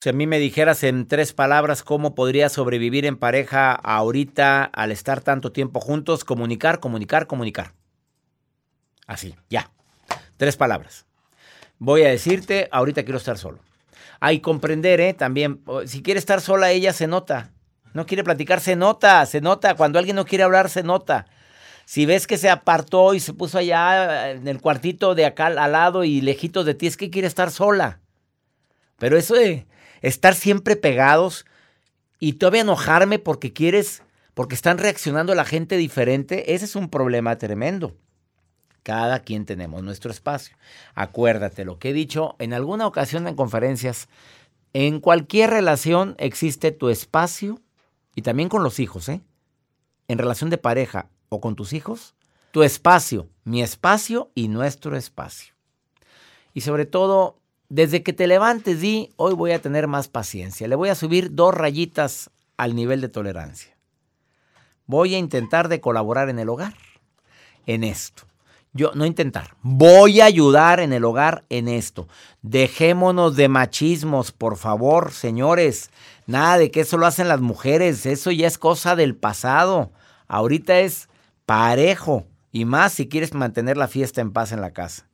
Si 0.00 0.08
a 0.08 0.12
mí 0.12 0.28
me 0.28 0.38
dijeras 0.38 0.84
en 0.84 1.08
tres 1.08 1.32
palabras 1.32 1.82
cómo 1.82 2.14
podría 2.14 2.48
sobrevivir 2.48 3.04
en 3.04 3.16
pareja 3.16 3.72
ahorita 3.72 4.62
al 4.62 4.92
estar 4.92 5.22
tanto 5.22 5.50
tiempo 5.50 5.80
juntos, 5.80 6.24
comunicar, 6.24 6.78
comunicar, 6.78 7.26
comunicar. 7.26 7.72
Así, 9.08 9.34
ya. 9.50 9.72
Tres 10.36 10.56
palabras. 10.56 11.04
Voy 11.80 12.04
a 12.04 12.10
decirte, 12.10 12.68
ahorita 12.70 13.02
quiero 13.02 13.18
estar 13.18 13.38
solo. 13.38 13.58
Hay 14.20 14.38
comprender, 14.38 15.00
¿eh? 15.00 15.14
También, 15.14 15.62
si 15.86 16.00
quiere 16.00 16.20
estar 16.20 16.40
sola, 16.40 16.70
ella 16.70 16.92
se 16.92 17.08
nota. 17.08 17.50
No 17.92 18.06
quiere 18.06 18.22
platicar, 18.22 18.60
se 18.60 18.76
nota, 18.76 19.26
se 19.26 19.40
nota. 19.40 19.74
Cuando 19.74 19.98
alguien 19.98 20.14
no 20.14 20.26
quiere 20.26 20.44
hablar, 20.44 20.70
se 20.70 20.84
nota. 20.84 21.26
Si 21.86 22.06
ves 22.06 22.28
que 22.28 22.38
se 22.38 22.50
apartó 22.50 23.14
y 23.14 23.20
se 23.20 23.34
puso 23.34 23.58
allá 23.58 24.30
en 24.30 24.46
el 24.46 24.60
cuartito 24.60 25.16
de 25.16 25.26
acá 25.26 25.46
al 25.46 25.72
lado 25.72 26.04
y 26.04 26.20
lejitos 26.20 26.64
de 26.66 26.74
ti, 26.74 26.86
es 26.86 26.96
que 26.96 27.10
quiere 27.10 27.26
estar 27.26 27.50
sola. 27.50 27.98
Pero 28.98 29.16
eso 29.16 29.34
de 29.34 29.66
estar 30.02 30.34
siempre 30.34 30.76
pegados 30.76 31.46
y 32.18 32.34
todavía 32.34 32.62
enojarme 32.62 33.18
porque 33.18 33.52
quieres, 33.52 34.02
porque 34.34 34.54
están 34.54 34.78
reaccionando 34.78 35.34
la 35.34 35.44
gente 35.44 35.76
diferente, 35.76 36.54
ese 36.54 36.64
es 36.64 36.76
un 36.76 36.88
problema 36.88 37.36
tremendo. 37.38 37.96
Cada 38.82 39.20
quien 39.20 39.44
tenemos 39.44 39.82
nuestro 39.82 40.10
espacio. 40.10 40.56
Acuérdate 40.94 41.64
lo 41.64 41.78
que 41.78 41.90
he 41.90 41.92
dicho 41.92 42.36
en 42.38 42.54
alguna 42.54 42.86
ocasión 42.86 43.26
en 43.26 43.34
conferencias. 43.34 44.08
En 44.72 45.00
cualquier 45.00 45.50
relación 45.50 46.14
existe 46.18 46.72
tu 46.72 46.88
espacio 46.88 47.60
y 48.14 48.22
también 48.22 48.48
con 48.48 48.62
los 48.62 48.80
hijos, 48.80 49.08
¿eh? 49.08 49.20
En 50.08 50.18
relación 50.18 50.48
de 50.48 50.58
pareja 50.58 51.10
o 51.28 51.40
con 51.40 51.54
tus 51.54 51.72
hijos, 51.72 52.14
tu 52.50 52.62
espacio, 52.62 53.28
mi 53.44 53.62
espacio 53.62 54.30
y 54.34 54.48
nuestro 54.48 54.96
espacio. 54.96 55.54
Y 56.54 56.62
sobre 56.62 56.86
todo, 56.86 57.38
desde 57.68 58.02
que 58.02 58.12
te 58.12 58.26
levantes, 58.26 58.80
di, 58.80 59.10
hoy 59.16 59.34
voy 59.34 59.52
a 59.52 59.60
tener 59.60 59.86
más 59.86 60.08
paciencia. 60.08 60.68
Le 60.68 60.74
voy 60.74 60.88
a 60.88 60.94
subir 60.94 61.34
dos 61.34 61.54
rayitas 61.54 62.30
al 62.56 62.74
nivel 62.74 63.00
de 63.00 63.08
tolerancia. 63.08 63.76
Voy 64.86 65.14
a 65.14 65.18
intentar 65.18 65.68
de 65.68 65.80
colaborar 65.80 66.30
en 66.30 66.38
el 66.38 66.48
hogar, 66.48 66.74
en 67.66 67.84
esto. 67.84 68.22
Yo, 68.72 68.92
no 68.94 69.06
intentar, 69.06 69.54
voy 69.62 70.20
a 70.20 70.26
ayudar 70.26 70.80
en 70.80 70.92
el 70.92 71.04
hogar 71.04 71.44
en 71.48 71.68
esto. 71.68 72.06
Dejémonos 72.42 73.34
de 73.36 73.48
machismos, 73.48 74.30
por 74.32 74.56
favor, 74.56 75.12
señores. 75.12 75.90
Nada 76.26 76.58
de 76.58 76.70
que 76.70 76.80
eso 76.80 76.96
lo 76.96 77.06
hacen 77.06 77.28
las 77.28 77.40
mujeres, 77.40 78.06
eso 78.06 78.30
ya 78.30 78.46
es 78.46 78.58
cosa 78.58 78.94
del 78.94 79.16
pasado. 79.16 79.90
Ahorita 80.26 80.80
es 80.80 81.08
parejo, 81.46 82.26
y 82.52 82.66
más 82.66 82.92
si 82.92 83.08
quieres 83.08 83.34
mantener 83.34 83.76
la 83.76 83.88
fiesta 83.88 84.20
en 84.20 84.32
paz 84.32 84.52
en 84.52 84.60
la 84.60 84.72
casa. 84.72 85.07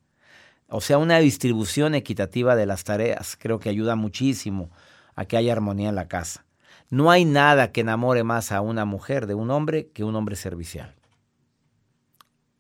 O 0.69 0.81
sea, 0.81 0.99
una 0.99 1.19
distribución 1.19 1.95
equitativa 1.95 2.57
de 2.57 2.67
las 2.67 2.85
tareas 2.85 3.37
creo 3.39 3.61
que 3.61 3.69
ayuda 3.69 3.97
muchísimo 3.97 4.71
a 5.15 5.25
que 5.25 5.37
haya 5.37 5.53
armonía 5.53 5.91
en 5.91 5.95
la 5.95 6.09
casa. 6.09 6.45
No 6.91 7.11
hay 7.11 7.25
nada 7.25 7.73
que 7.73 7.81
enamore 7.81 8.25
más 8.25 8.53
a 8.53 8.61
una 8.61 8.85
mujer 8.85 9.27
de 9.27 9.35
un 9.35 9.51
hombre 9.51 9.89
que 9.89 10.05
un 10.05 10.17
hombre 10.17 10.37
servicial. 10.37 10.95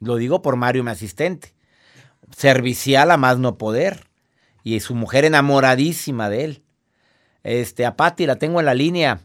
Lo 0.01 0.17
digo 0.17 0.43
por 0.43 0.57
Mario, 0.57 0.85
mi 0.85 0.91
asistente. 0.91 1.55
Servicial 2.37 3.11
a 3.11 3.17
más 3.17 3.39
no 3.39 3.59
poder. 3.59 4.05
Y 4.63 4.81
su 4.81 4.95
mujer 4.95 5.25
enamoradísima 5.25 6.29
de 6.29 6.45
él. 6.45 6.63
Este, 7.43 7.85
a 7.85 7.97
Patti 7.97 8.27
la 8.27 8.37
tengo 8.37 8.61
en 8.61 8.67
la 8.67 8.75
línea. 8.75 9.21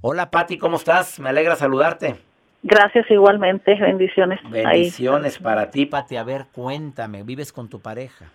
Hola 0.00 0.30
Patti, 0.30 0.58
¿cómo 0.58 0.76
estás? 0.76 1.20
Me 1.20 1.28
alegra 1.28 1.56
saludarte. 1.56 2.29
Gracias 2.62 3.10
igualmente, 3.10 3.74
bendiciones. 3.74 4.38
Ahí. 4.44 4.52
Bendiciones 4.80 5.38
para 5.38 5.70
ti, 5.70 5.86
Patti. 5.86 6.16
A 6.16 6.24
ver, 6.24 6.46
cuéntame, 6.52 7.22
¿vives 7.22 7.52
con 7.52 7.68
tu 7.68 7.80
pareja? 7.80 8.26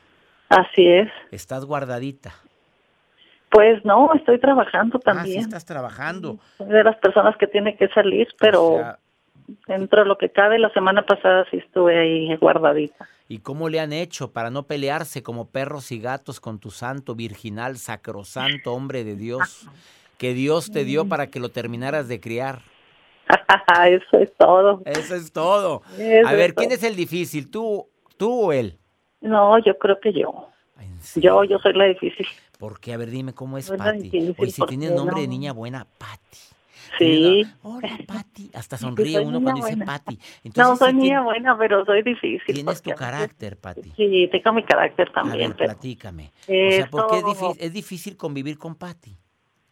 Así 0.50 0.88
es. 0.88 1.10
¿Estás 1.32 1.66
guardadita? 1.66 2.34
Pues 3.50 3.86
no, 3.86 4.12
estoy 4.16 4.40
trabajando 4.40 4.98
Ah, 4.98 5.00
sí 5.00 5.06
también. 5.06 5.40
estás 5.42 5.66
trabajando. 5.66 6.40
Soy 6.58 6.68
de 6.68 6.84
las 6.84 6.98
personas 6.98 7.38
que 7.38 7.48
tiene 7.48 7.78
que 7.78 7.88
salir, 7.90 8.28
pero 8.40 8.64
O 8.66 8.78
sea, 8.80 9.00
dentro 9.68 10.02
de 10.02 10.08
lo 10.08 10.18
que 10.18 10.30
cabe, 10.30 10.58
la 10.60 10.70
semana 10.72 11.06
pasada 11.06 11.46
sí 11.52 11.58
estuve 11.58 11.98
ahí 11.98 12.36
guardadita. 12.38 13.08
¿Y 13.30 13.40
cómo 13.40 13.70
le 13.70 13.80
han 13.80 13.94
hecho 13.94 14.32
para 14.34 14.50
no 14.50 14.64
pelearse 14.64 15.24
como 15.24 15.50
perros 15.50 15.92
y 15.92 16.00
gatos 16.00 16.40
con 16.40 16.60
tu 16.60 16.70
santo, 16.70 17.16
virginal, 17.16 17.78
sacrosanto 17.78 18.74
hombre 18.74 19.04
de 19.04 19.16
Dios? 19.16 19.68
Que 20.18 20.34
Dios 20.34 20.72
te 20.72 20.84
dio 20.84 21.08
para 21.08 21.28
que 21.28 21.40
lo 21.40 21.50
terminaras 21.50 22.08
de 22.08 22.20
criar. 22.20 22.62
Eso 23.88 24.18
es 24.20 24.34
todo. 24.38 24.82
Eso 24.86 25.16
es 25.16 25.32
todo. 25.32 25.82
Eso 25.98 26.28
A 26.28 26.34
ver, 26.34 26.54
¿quién 26.56 26.70
todo. 26.70 26.78
es 26.78 26.84
el 26.84 26.96
difícil? 26.96 27.50
¿Tú, 27.50 27.88
tú 28.18 28.46
o 28.46 28.52
él? 28.54 28.78
No, 29.22 29.58
yo 29.60 29.78
creo 29.78 30.00
que 30.00 30.14
yo. 30.14 30.50
Yo, 31.16 31.44
yo 31.44 31.60
soy 31.60 31.74
la 31.74 31.86
difícil. 31.86 32.26
¿Por 32.58 32.80
qué? 32.80 32.94
A 32.94 32.98
ver, 32.98 33.10
dime 33.10 33.34
cómo 33.34 33.58
es 33.58 33.70
Patti. 33.70 34.34
Oye, 34.38 34.52
si 34.52 34.66
tienes 34.66 34.92
nombre 34.92 35.22
de 35.22 35.28
niña 35.28 35.54
buena, 35.54 35.86
Patti. 35.98 36.38
Sí. 36.98 37.44
Hola, 37.64 37.98
Patti. 38.08 38.50
Hasta 38.54 38.78
sonríe 38.78 39.20
uno 39.20 39.42
cuando 39.42 39.66
dice. 39.66 39.84
Patti. 39.86 40.18
No, 40.56 40.76
soy 40.76 40.94
niña 40.94 41.22
buena, 41.22 41.58
pero 41.58 41.86
soy 41.86 42.02
difícil. 42.04 42.42
Tienes 42.56 42.82
tu 42.82 42.92
a 42.92 42.96
carácter, 42.96 43.58
Patti. 43.58 43.92
Sí, 43.98 44.30
tengo 44.32 44.54
mi 44.54 44.64
carácter 44.64 45.10
A 45.10 45.14
también. 45.14 45.50
ver, 45.50 45.58
pero- 45.58 45.74
platícame. 45.74 46.32
O 46.44 46.72
sea, 46.72 46.88
¿por 46.88 47.08
qué 47.08 47.18
es, 47.18 47.26
difícil, 47.26 47.58
es 47.60 47.74
difícil 47.74 48.18
convivir 48.18 48.58
con 48.58 48.76
Patti? 48.76 49.16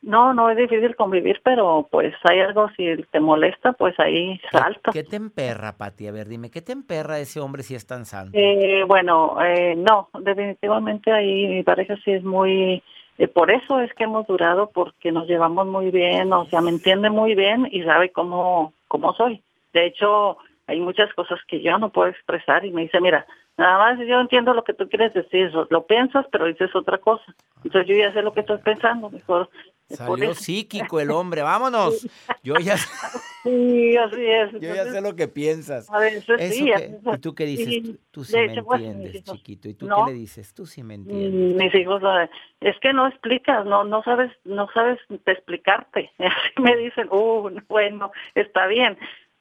No, 0.03 0.33
no 0.33 0.49
es 0.49 0.57
difícil 0.57 0.95
convivir, 0.95 1.41
pero 1.43 1.87
pues 1.89 2.13
hay 2.23 2.41
algo, 2.41 2.69
si 2.77 2.85
te 3.11 3.19
molesta, 3.19 3.73
pues 3.73 3.97
ahí 3.99 4.37
¿Qué- 4.39 4.57
salta. 4.57 4.91
¿Qué 4.91 5.03
te 5.03 5.15
emperra, 5.15 5.77
Pati? 5.77 6.07
A 6.07 6.11
ver, 6.11 6.27
dime, 6.27 6.51
¿qué 6.51 6.61
te 6.61 6.73
emperra 6.73 7.19
ese 7.19 7.39
hombre 7.39 7.63
si 7.63 7.73
es 7.73 7.87
tan 7.87 8.05
santo? 8.05 8.37
Eh, 8.37 8.83
bueno, 8.85 9.37
eh, 9.41 9.75
no, 9.75 10.09
definitivamente 10.19 11.11
ahí 11.11 11.47
mi 11.47 11.63
pareja 11.63 11.95
sí 12.03 12.11
es 12.11 12.23
muy 12.23 12.83
eh, 13.17 13.27
por 13.27 13.51
eso 13.51 13.79
es 13.79 13.93
que 13.93 14.05
hemos 14.05 14.25
durado, 14.27 14.71
porque 14.73 15.11
nos 15.11 15.27
llevamos 15.27 15.67
muy 15.67 15.91
bien, 15.91 16.33
o 16.33 16.45
sea, 16.45 16.61
me 16.61 16.71
entiende 16.71 17.09
muy 17.09 17.35
bien 17.35 17.67
y 17.71 17.83
sabe 17.83 18.11
cómo, 18.11 18.73
cómo 18.87 19.13
soy. 19.13 19.41
De 19.71 19.85
hecho, 19.85 20.37
hay 20.67 20.79
muchas 20.79 21.13
cosas 21.13 21.39
que 21.47 21.61
yo 21.61 21.77
no 21.77 21.89
puedo 21.89 22.09
expresar 22.09 22.65
y 22.65 22.71
me 22.71 22.81
dice, 22.81 22.99
mira, 22.99 23.25
nada 23.57 23.77
más 23.77 23.99
yo 24.07 24.19
entiendo 24.19 24.53
lo 24.53 24.63
que 24.63 24.73
tú 24.73 24.89
quieres 24.89 25.13
decir, 25.13 25.51
lo 25.69 25.85
piensas, 25.85 26.25
pero 26.31 26.45
dices 26.45 26.75
otra 26.75 26.97
cosa. 26.97 27.23
Entonces 27.63 27.87
yo 27.87 27.95
ya 27.95 28.11
sé 28.13 28.21
lo 28.23 28.33
que 28.33 28.39
estoy 28.39 28.57
pensando, 28.57 29.09
mejor 29.11 29.49
Salió 29.89 30.33
psíquico 30.33 30.99
el 30.99 31.11
hombre, 31.11 31.41
vámonos. 31.43 32.07
Yo 32.41 32.55
ya, 32.55 32.77
sí, 33.43 33.95
así 33.97 34.25
es. 34.25 34.51
yo 34.53 34.73
ya 34.73 34.85
sé 34.85 35.01
lo 35.01 35.15
que 35.15 35.27
piensas. 35.27 35.89
A 35.89 35.99
veces 35.99 36.25
Eso 36.39 36.53
sí. 36.53 36.65
que- 36.65 36.99
¿Y 37.13 37.17
tú 37.19 37.35
qué 37.35 37.45
dices? 37.45 37.67
sí. 37.67 37.99
Tú, 38.11 38.23
sí 38.23 38.37
me 38.37 38.63
pues, 38.63 38.81
entiendes, 38.81 39.23
chiquito. 39.23 39.67
¿Y 39.69 39.73
tú 39.73 39.87
no. 39.87 40.05
qué 40.05 40.11
le 40.11 40.17
dices? 40.17 40.53
Tú 40.53 40.65
sí 40.65 40.83
me 40.83 40.95
entiendes. 40.95 41.55
Mm, 41.55 41.57
Mis 41.57 41.75
hijos, 41.75 42.01
eh, 42.03 42.29
es 42.61 42.79
que 42.79 42.93
no 42.93 43.07
explicas, 43.07 43.65
no 43.65 43.83
no 43.83 44.03
sabes, 44.03 44.31
no 44.45 44.67
sabes 44.73 44.99
explicarte. 45.25 46.11
Así 46.19 46.61
me 46.61 46.75
dicen, 46.77 47.07
uh, 47.11 47.49
bueno, 47.67 48.11
está 48.35 48.67
bien. 48.67 48.97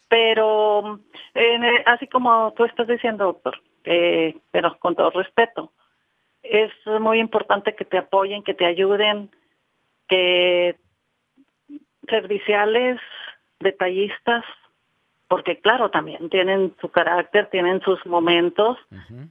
Pero 0.08 1.00
eh, 1.34 1.82
así 1.86 2.06
como 2.06 2.52
tú 2.54 2.66
estás 2.66 2.86
diciendo, 2.86 3.24
doctor, 3.24 3.58
eh, 3.84 4.36
pero 4.50 4.78
con 4.78 4.94
todo 4.94 5.10
respeto, 5.10 5.72
es 6.42 6.70
muy 7.00 7.18
importante 7.18 7.74
que 7.74 7.86
te 7.86 7.96
apoyen, 7.96 8.42
que 8.42 8.52
te 8.52 8.66
ayuden, 8.66 9.30
que 10.12 10.76
serviciales, 12.08 13.00
detallistas, 13.60 14.44
porque 15.28 15.60
claro, 15.60 15.90
también 15.90 16.28
tienen 16.28 16.74
su 16.80 16.90
carácter, 16.90 17.48
tienen 17.50 17.80
sus 17.80 18.04
momentos, 18.04 18.76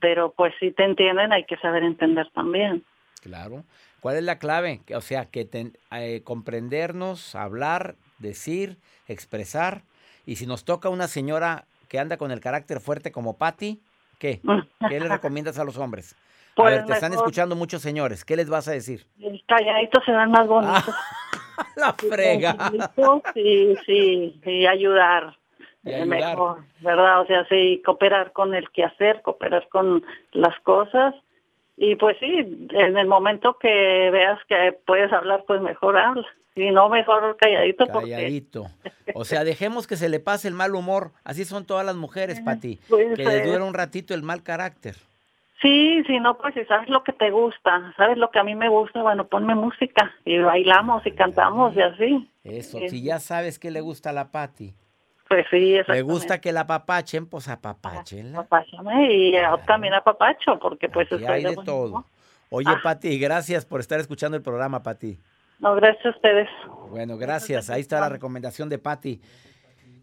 pero 0.00 0.32
pues 0.32 0.52
si 0.58 0.72
te 0.72 0.84
entienden 0.84 1.32
hay 1.32 1.44
que 1.44 1.56
saber 1.58 1.84
entender 1.84 2.28
también. 2.34 2.84
Claro. 3.20 3.64
¿Cuál 4.00 4.16
es 4.16 4.24
la 4.24 4.40
clave? 4.40 4.80
O 4.96 5.00
sea, 5.00 5.26
que 5.26 5.44
ten- 5.44 5.76
eh, 5.92 6.22
comprendernos, 6.24 7.36
hablar, 7.36 7.94
decir, 8.18 8.78
expresar. 9.06 9.82
Y 10.26 10.36
si 10.36 10.46
nos 10.46 10.64
toca 10.64 10.88
una 10.88 11.06
señora 11.06 11.66
que 11.88 12.00
anda 12.00 12.16
con 12.16 12.32
el 12.32 12.40
carácter 12.40 12.80
fuerte 12.80 13.12
como 13.12 13.38
Patty, 13.38 13.80
¿qué? 14.18 14.40
¿Qué 14.88 14.98
le 14.98 15.08
recomiendas 15.20 15.60
a 15.60 15.64
los 15.64 15.76
hombres? 15.78 16.16
A 16.52 16.54
Pues 16.54 16.74
ver, 16.76 16.84
te 16.86 16.92
están 16.92 17.12
escuchando 17.14 17.56
muchos 17.56 17.80
señores. 17.82 18.24
¿Qué 18.24 18.36
les 18.36 18.48
vas 18.50 18.68
a 18.68 18.72
decir? 18.72 19.06
Calladitos 19.48 20.04
se 20.04 20.12
ven 20.12 20.30
más 20.30 20.46
bonitos. 20.46 20.94
La 21.76 21.92
frega. 21.94 22.56
Sí, 23.34 23.74
sí, 23.86 24.66
ayudar. 24.66 25.36
Y 25.84 25.92
ayudar. 25.92 26.06
Mejor, 26.08 26.58
¿verdad? 26.80 27.20
O 27.22 27.26
sea, 27.26 27.46
sí, 27.48 27.80
cooperar 27.84 28.32
con 28.32 28.54
el 28.54 28.68
quehacer, 28.70 29.22
cooperar 29.22 29.68
con 29.68 30.04
las 30.32 30.58
cosas. 30.60 31.14
Y 31.76 31.96
pues 31.96 32.16
sí, 32.20 32.68
en 32.70 32.96
el 32.98 33.06
momento 33.06 33.56
que 33.58 34.10
veas 34.12 34.38
que 34.48 34.78
puedes 34.86 35.12
hablar, 35.12 35.44
pues 35.46 35.60
mejor 35.62 35.96
habla. 35.96 36.26
Y 36.54 36.70
no 36.70 36.90
mejor 36.90 37.36
calladito 37.38 37.86
porque... 37.86 38.10
Calladito. 38.10 38.66
O 39.14 39.24
sea, 39.24 39.42
dejemos 39.42 39.86
que 39.86 39.96
se 39.96 40.10
le 40.10 40.20
pase 40.20 40.48
el 40.48 40.54
mal 40.54 40.74
humor. 40.74 41.12
Así 41.24 41.46
son 41.46 41.64
todas 41.64 41.86
las 41.86 41.96
mujeres, 41.96 42.40
Pati. 42.44 42.78
Puede 42.88 43.14
Que 43.14 43.24
les 43.24 43.32
ser. 43.32 43.46
dura 43.46 43.64
un 43.64 43.72
ratito 43.74 44.12
el 44.12 44.22
mal 44.22 44.42
carácter. 44.42 44.96
Sí, 45.62 46.02
sí, 46.08 46.18
no, 46.18 46.36
pues 46.36 46.54
si 46.54 46.64
sabes 46.64 46.88
lo 46.88 47.04
que 47.04 47.12
te 47.12 47.30
gusta, 47.30 47.94
sabes 47.96 48.18
lo 48.18 48.30
que 48.30 48.40
a 48.40 48.44
mí 48.44 48.54
me 48.56 48.68
gusta, 48.68 49.00
bueno, 49.00 49.28
ponme 49.28 49.54
música 49.54 50.12
y 50.24 50.38
bailamos 50.38 51.06
y 51.06 51.12
cantamos 51.12 51.74
y 51.76 51.82
así. 51.82 52.28
Eso, 52.42 52.78
Eh, 52.78 52.88
si 52.88 53.02
ya 53.02 53.20
sabes 53.20 53.58
que 53.60 53.70
le 53.70 53.80
gusta 53.80 54.10
a 54.10 54.12
la 54.12 54.30
Pati. 54.32 54.74
Pues 55.28 55.46
sí, 55.50 55.78
Le 55.88 56.02
gusta 56.02 56.40
que 56.42 56.52
la 56.52 56.66
papachen, 56.66 57.26
pues 57.26 57.48
apapachenla. 57.48 58.40
Apapáchame 58.40 59.14
y 59.14 59.32
yo 59.32 59.56
también 59.66 59.94
a 59.94 60.02
papacho, 60.02 60.58
porque 60.58 60.90
pues 60.90 61.10
Y 61.10 61.14
estoy 61.14 61.32
hay 61.32 61.44
de 61.44 61.56
todo. 61.64 62.04
Oye, 62.50 62.68
Ah. 62.68 62.80
Pati, 62.82 63.18
gracias 63.18 63.64
por 63.64 63.80
estar 63.80 63.98
escuchando 63.98 64.36
el 64.36 64.42
programa, 64.42 64.82
Pati. 64.82 65.18
No, 65.60 65.74
gracias 65.76 66.04
a 66.04 66.10
ustedes. 66.10 66.48
Bueno, 66.90 67.16
gracias. 67.16 67.70
Ahí 67.70 67.80
está 67.80 68.00
la 68.00 68.08
recomendación 68.10 68.68
de 68.68 68.78
Pati. 68.78 69.20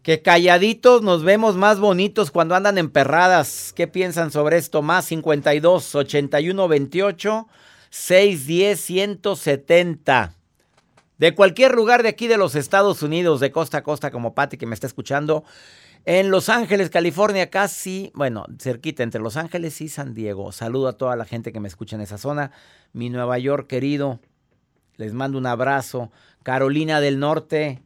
Que 0.02 0.22
calladitos 0.22 1.02
nos 1.02 1.22
vemos 1.22 1.56
más 1.56 1.78
bonitos 1.78 2.30
cuando 2.30 2.54
andan 2.54 2.78
emperradas. 2.78 3.74
¿Qué 3.76 3.86
piensan 3.86 4.30
sobre 4.30 4.56
esto? 4.56 4.80
Más 4.80 5.04
52 5.04 5.94
81 5.94 6.68
28 6.68 7.48
610 7.90 8.80
170. 8.80 10.34
De 11.18 11.34
cualquier 11.34 11.74
lugar 11.74 12.02
de 12.02 12.08
aquí 12.08 12.28
de 12.28 12.38
los 12.38 12.54
Estados 12.54 13.02
Unidos, 13.02 13.40
de 13.40 13.52
costa 13.52 13.78
a 13.78 13.82
costa, 13.82 14.10
como 14.10 14.34
Pati 14.34 14.56
que 14.56 14.64
me 14.64 14.72
está 14.72 14.86
escuchando. 14.86 15.44
En 16.06 16.30
Los 16.30 16.48
Ángeles, 16.48 16.88
California, 16.88 17.50
casi, 17.50 18.10
bueno, 18.14 18.46
cerquita 18.58 19.02
entre 19.02 19.20
Los 19.20 19.36
Ángeles 19.36 19.82
y 19.82 19.90
San 19.90 20.14
Diego. 20.14 20.50
Saludo 20.50 20.88
a 20.88 20.94
toda 20.94 21.14
la 21.16 21.26
gente 21.26 21.52
que 21.52 21.60
me 21.60 21.68
escucha 21.68 21.96
en 21.96 22.00
esa 22.00 22.16
zona. 22.16 22.52
Mi 22.94 23.10
Nueva 23.10 23.38
York 23.38 23.66
querido, 23.66 24.18
les 24.96 25.12
mando 25.12 25.36
un 25.36 25.44
abrazo. 25.44 26.10
Carolina 26.42 27.02
del 27.02 27.18
Norte, 27.18 27.82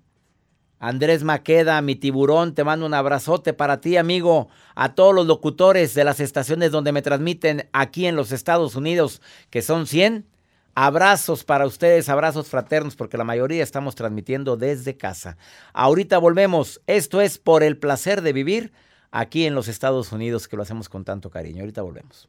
Andrés 0.86 1.24
Maqueda, 1.24 1.80
mi 1.80 1.96
tiburón, 1.96 2.54
te 2.54 2.62
mando 2.62 2.84
un 2.84 2.92
abrazote 2.92 3.54
para 3.54 3.80
ti, 3.80 3.96
amigo. 3.96 4.48
A 4.74 4.94
todos 4.94 5.14
los 5.14 5.26
locutores 5.26 5.94
de 5.94 6.04
las 6.04 6.20
estaciones 6.20 6.72
donde 6.72 6.92
me 6.92 7.00
transmiten 7.00 7.70
aquí 7.72 8.04
en 8.04 8.16
los 8.16 8.32
Estados 8.32 8.76
Unidos, 8.76 9.22
que 9.48 9.62
son 9.62 9.86
100. 9.86 10.26
Abrazos 10.74 11.42
para 11.42 11.64
ustedes, 11.64 12.10
abrazos 12.10 12.48
fraternos, 12.48 12.96
porque 12.96 13.16
la 13.16 13.24
mayoría 13.24 13.62
estamos 13.62 13.94
transmitiendo 13.94 14.58
desde 14.58 14.98
casa. 14.98 15.38
Ahorita 15.72 16.18
volvemos. 16.18 16.82
Esto 16.86 17.22
es 17.22 17.38
por 17.38 17.62
el 17.62 17.78
placer 17.78 18.20
de 18.20 18.34
vivir 18.34 18.72
aquí 19.10 19.46
en 19.46 19.54
los 19.54 19.68
Estados 19.68 20.12
Unidos, 20.12 20.48
que 20.48 20.56
lo 20.56 20.64
hacemos 20.64 20.90
con 20.90 21.02
tanto 21.02 21.30
cariño. 21.30 21.60
Ahorita 21.60 21.80
volvemos. 21.80 22.28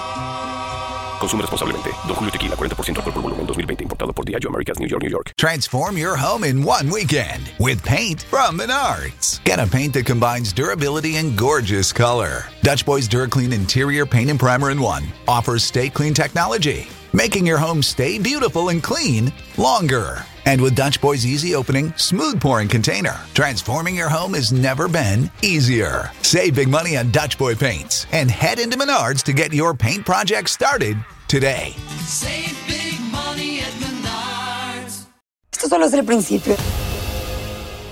Consume 1.21 1.41
responsablemente. 1.41 1.91
Don 2.07 2.15
Julio 2.15 2.31
Tequila, 2.31 2.55
40% 2.55 2.97
alcohol 2.97 3.13
por 3.13 3.21
volumen, 3.21 3.45
2020. 3.45 3.83
Importado 3.83 4.13
por 4.13 4.25
Diageo 4.25 4.49
Americas, 4.49 4.79
New 4.79 4.87
York, 4.87 5.03
New 5.03 5.09
York. 5.09 5.33
Transform 5.37 5.95
your 5.95 6.15
home 6.15 6.43
in 6.43 6.63
one 6.63 6.89
weekend 6.89 7.51
with 7.59 7.83
paint 7.83 8.23
from 8.23 8.57
Menards. 8.57 9.41
Get 9.43 9.59
a 9.59 9.67
paint 9.67 9.93
that 9.93 10.07
combines 10.07 10.51
durability 10.51 11.17
and 11.17 11.37
gorgeous 11.37 11.93
color. 11.93 12.45
Dutch 12.63 12.85
Boys 12.85 13.07
DuraClean 13.07 13.53
Interior 13.53 14.05
Paint 14.05 14.31
and 14.31 14.39
Primer 14.39 14.71
in 14.71 14.81
One 14.81 15.03
offers 15.27 15.63
stay 15.63 15.89
clean 15.89 16.15
technology, 16.15 16.87
making 17.13 17.45
your 17.45 17.59
home 17.59 17.83
stay 17.83 18.17
beautiful 18.17 18.69
and 18.69 18.81
clean 18.81 19.31
longer. 19.57 20.25
And 20.45 20.59
with 20.59 20.75
Dutch 20.75 20.99
Boy's 20.99 21.25
easy 21.25 21.53
opening, 21.55 21.93
smooth 21.97 22.41
pouring 22.41 22.67
container, 22.67 23.19
transforming 23.33 23.95
your 23.95 24.09
home 24.09 24.33
has 24.33 24.51
never 24.51 24.87
been 24.87 25.29
easier. 25.43 26.09
Save 26.23 26.55
big 26.55 26.67
money 26.67 26.97
on 26.97 27.11
Dutch 27.11 27.37
Boy 27.37 27.53
paints 27.55 28.07
and 28.11 28.29
head 28.31 28.59
into 28.59 28.75
Menards 28.77 29.21
to 29.23 29.33
get 29.33 29.53
your 29.53 29.73
paint 29.75 30.03
project 30.05 30.49
started 30.49 30.97
today. 31.27 31.73
Save 32.07 32.57
big 32.67 32.99
money 33.11 33.59
at 33.59 33.71
Menards. 33.79 35.05
Esto 35.53 35.67
solo 35.69 35.85
es 35.85 35.93
el 35.93 36.03
principio. 36.05 36.55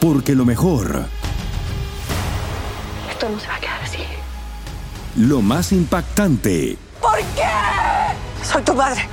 Porque 0.02 0.34
lo 0.36 0.44
mejor, 0.46 1.06
Esto 3.12 3.30
no 3.30 3.38
se 3.40 3.48
va 3.48 3.56
a 3.56 3.60
quedar 3.60 3.82
así. 3.84 4.04
lo 5.18 5.42
más 5.42 5.72
impactante, 5.72 6.78
¿Por 7.02 7.18
qué? 7.36 7.48
Soy 8.44 8.62
tu 8.64 8.74
madre. 8.74 9.08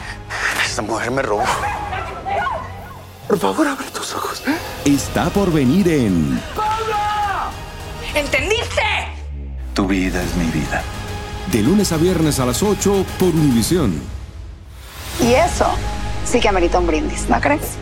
Esta 0.64 0.81
mujer 0.83 1.11
me 1.11 1.22
robó. 1.22 1.44
Por 3.29 3.39
favor, 3.39 3.67
abre 3.67 3.87
tus 3.91 4.15
ojos. 4.15 4.43
está 4.85 5.31
por 5.31 5.53
venir 5.53 5.89
en 5.89 6.41
¿Entendiste? 8.15 8.83
Tu 9.75 9.87
vida 9.87 10.23
es 10.23 10.35
mi 10.37 10.47
vida. 10.47 10.83
De 11.53 11.62
lunes 11.62 11.93
a 11.93 11.97
viernes 11.97 12.41
a 12.41 12.47
las 12.47 12.62
8 12.62 13.05
por 13.19 13.29
Univisión. 13.29 14.01
Y 15.21 15.35
eso 15.35 15.67
sí 16.25 16.41
que 16.41 16.49
amerita 16.49 16.79
un 16.79 16.87
brindis, 16.87 17.29
¿no 17.29 17.41
crees? 17.41 17.77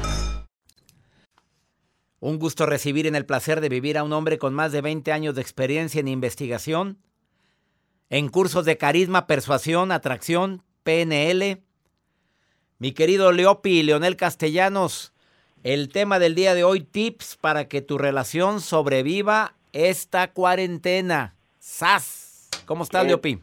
Un 2.20 2.38
gusto 2.38 2.66
recibir 2.66 3.06
en 3.06 3.14
el 3.14 3.26
placer 3.26 3.60
de 3.60 3.68
vivir 3.68 3.96
a 3.98 4.02
un 4.02 4.12
hombre 4.12 4.38
con 4.38 4.54
más 4.54 4.72
de 4.72 4.80
20 4.80 5.12
años 5.12 5.34
de 5.34 5.42
experiencia 5.42 6.00
en 6.00 6.08
investigación, 6.08 6.98
en 8.10 8.28
cursos 8.28 8.64
de 8.64 8.76
carisma, 8.78 9.26
persuasión, 9.26 9.92
atracción, 9.92 10.62
PNL. 10.82 11.62
Mi 12.78 12.92
querido 12.92 13.30
Leopi 13.30 13.82
Leonel 13.82 14.16
Castellanos, 14.16 15.13
el 15.64 15.88
tema 15.88 16.18
del 16.18 16.34
día 16.34 16.54
de 16.54 16.62
hoy, 16.62 16.80
tips 16.80 17.38
para 17.40 17.68
que 17.68 17.80
tu 17.80 17.96
relación 17.98 18.60
sobreviva 18.60 19.54
esta 19.72 20.30
cuarentena. 20.30 21.34
¡Sas! 21.58 22.50
¿Cómo 22.66 22.84
estás, 22.84 23.04
Eh, 23.04 23.08
Leopi? 23.08 23.38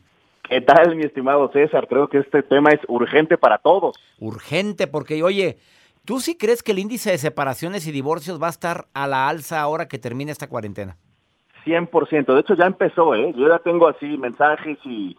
¿Qué 0.47 0.61
tal, 0.61 0.95
mi 0.95 1.03
estimado 1.03 1.49
César? 1.51 1.87
Creo 1.87 2.07
que 2.07 2.19
este 2.19 2.43
tema 2.43 2.69
es 2.69 2.79
urgente 2.87 3.37
para 3.37 3.57
todos. 3.57 3.95
Urgente, 4.19 4.85
porque 4.85 5.23
oye, 5.23 5.57
¿tú 6.05 6.19
sí 6.19 6.37
crees 6.37 6.61
que 6.61 6.73
el 6.73 6.79
índice 6.79 7.09
de 7.09 7.17
separaciones 7.17 7.87
y 7.87 7.91
divorcios 7.91 8.41
va 8.41 8.47
a 8.47 8.51
estar 8.51 8.85
a 8.93 9.07
la 9.07 9.27
alza 9.27 9.59
ahora 9.59 9.87
que 9.87 9.97
termine 9.97 10.31
esta 10.31 10.47
cuarentena? 10.47 10.97
100%. 11.65 12.33
De 12.33 12.39
hecho, 12.39 12.53
ya 12.53 12.65
empezó, 12.65 13.15
¿eh? 13.15 13.33
Yo 13.35 13.47
ya 13.47 13.59
tengo 13.59 13.87
así 13.87 14.05
mensajes 14.17 14.77
y, 14.85 15.15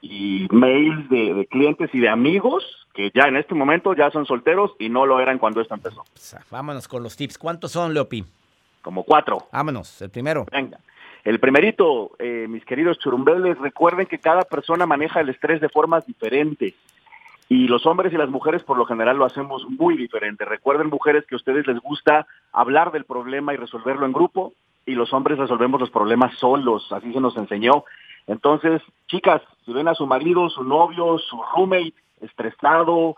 y 0.00 0.46
mails 0.50 1.08
de, 1.10 1.34
de 1.34 1.46
clientes 1.46 1.90
y 1.92 2.00
de 2.00 2.08
amigos 2.08 2.64
que 2.96 3.12
ya 3.14 3.28
en 3.28 3.36
este 3.36 3.54
momento 3.54 3.92
ya 3.92 4.10
son 4.10 4.24
solteros 4.24 4.72
y 4.78 4.88
no 4.88 5.04
lo 5.04 5.20
eran 5.20 5.38
cuando 5.38 5.60
esto 5.60 5.74
empezó. 5.74 6.02
Vámonos 6.50 6.88
con 6.88 7.02
los 7.02 7.14
tips. 7.14 7.36
¿Cuántos 7.36 7.72
son, 7.72 7.92
Leopi? 7.92 8.24
Como 8.80 9.04
cuatro. 9.04 9.48
Vámonos, 9.52 10.00
el 10.00 10.08
primero. 10.08 10.46
Venga. 10.50 10.78
El 11.22 11.38
primerito, 11.38 12.12
eh, 12.18 12.46
mis 12.48 12.64
queridos 12.64 12.98
churumbeles, 12.98 13.58
recuerden 13.58 14.06
que 14.06 14.18
cada 14.18 14.44
persona 14.44 14.86
maneja 14.86 15.20
el 15.20 15.28
estrés 15.28 15.60
de 15.60 15.68
formas 15.68 16.06
diferentes. 16.06 16.72
Y 17.50 17.68
los 17.68 17.84
hombres 17.84 18.14
y 18.14 18.16
las 18.16 18.30
mujeres 18.30 18.62
por 18.62 18.78
lo 18.78 18.86
general 18.86 19.18
lo 19.18 19.26
hacemos 19.26 19.66
muy 19.68 19.96
diferente. 19.98 20.46
Recuerden, 20.46 20.88
mujeres, 20.88 21.26
que 21.26 21.34
a 21.34 21.36
ustedes 21.36 21.66
les 21.66 21.78
gusta 21.80 22.26
hablar 22.50 22.92
del 22.92 23.04
problema 23.04 23.52
y 23.52 23.58
resolverlo 23.58 24.06
en 24.06 24.12
grupo, 24.12 24.54
y 24.86 24.94
los 24.94 25.12
hombres 25.12 25.36
resolvemos 25.36 25.80
los 25.80 25.90
problemas 25.90 26.34
solos, 26.38 26.90
así 26.92 27.12
se 27.12 27.20
nos 27.20 27.36
enseñó. 27.36 27.84
Entonces, 28.26 28.80
chicas, 29.06 29.42
si 29.66 29.72
ven 29.72 29.88
a 29.88 29.94
su 29.94 30.06
marido, 30.06 30.48
su 30.48 30.64
novio, 30.64 31.18
su 31.18 31.42
roommate 31.54 31.92
estresado, 32.20 33.16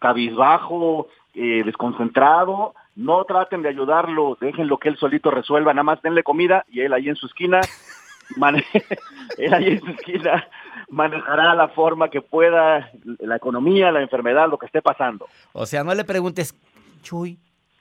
cabizbajo, 0.00 1.08
eh, 1.34 1.62
desconcentrado, 1.64 2.74
no 2.96 3.24
traten 3.24 3.62
de 3.62 3.68
ayudarlo, 3.70 4.38
déjenlo 4.40 4.78
que 4.78 4.88
él 4.88 4.96
solito 4.96 5.30
resuelva, 5.30 5.72
nada 5.74 5.82
más 5.82 6.02
denle 6.02 6.22
comida 6.22 6.64
y 6.68 6.80
él 6.80 6.92
ahí 6.92 7.08
en 7.08 7.16
su 7.16 7.26
esquina, 7.26 7.60
mane- 8.36 8.64
él 9.38 9.52
ahí 9.54 9.68
en 9.68 9.80
su 9.80 9.90
esquina 9.90 10.46
manejará 10.90 11.54
la 11.54 11.68
forma 11.68 12.08
que 12.08 12.20
pueda 12.20 12.90
la 13.18 13.36
economía, 13.36 13.90
la 13.90 14.02
enfermedad, 14.02 14.48
lo 14.48 14.58
que 14.58 14.66
esté 14.66 14.80
pasando. 14.82 15.26
O 15.52 15.66
sea, 15.66 15.82
no 15.82 15.94
le 15.94 16.04
preguntes, 16.04 16.54
Chuy, 17.02 17.38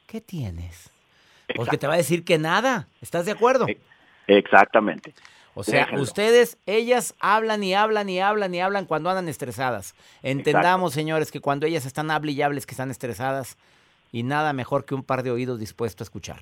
¿qué 0.07 0.19
tienes? 0.21 0.89
Porque 1.55 1.77
te 1.77 1.85
va 1.85 1.93
a 1.93 1.97
decir 1.97 2.23
que 2.23 2.39
nada. 2.39 2.87
¿Estás 3.01 3.25
de 3.25 3.33
acuerdo? 3.33 3.65
Exactamente. 4.25 5.13
O 5.55 5.63
sea, 5.63 5.89
ustedes, 5.99 6.57
ellas 6.65 7.15
hablan 7.19 7.63
y 7.63 7.73
hablan 7.73 8.09
y 8.09 8.19
hablan 8.19 8.53
y 8.55 8.61
hablan 8.61 8.85
cuando 8.85 9.09
andan 9.09 9.27
estresadas. 9.29 9.93
Entendamos, 10.23 10.93
señores, 10.93 11.31
que 11.31 11.41
cuando 11.41 11.67
ellas 11.67 11.85
están 11.85 12.09
hable 12.09 12.31
y 12.31 12.41
hables 12.41 12.65
que 12.65 12.71
están 12.71 12.89
estresadas 12.89 13.57
y 14.11 14.23
nada 14.23 14.53
mejor 14.53 14.85
que 14.85 14.95
un 14.95 15.03
par 15.03 15.23
de 15.23 15.31
oídos 15.31 15.59
dispuestos 15.59 16.05
a 16.05 16.09
escuchar. 16.09 16.37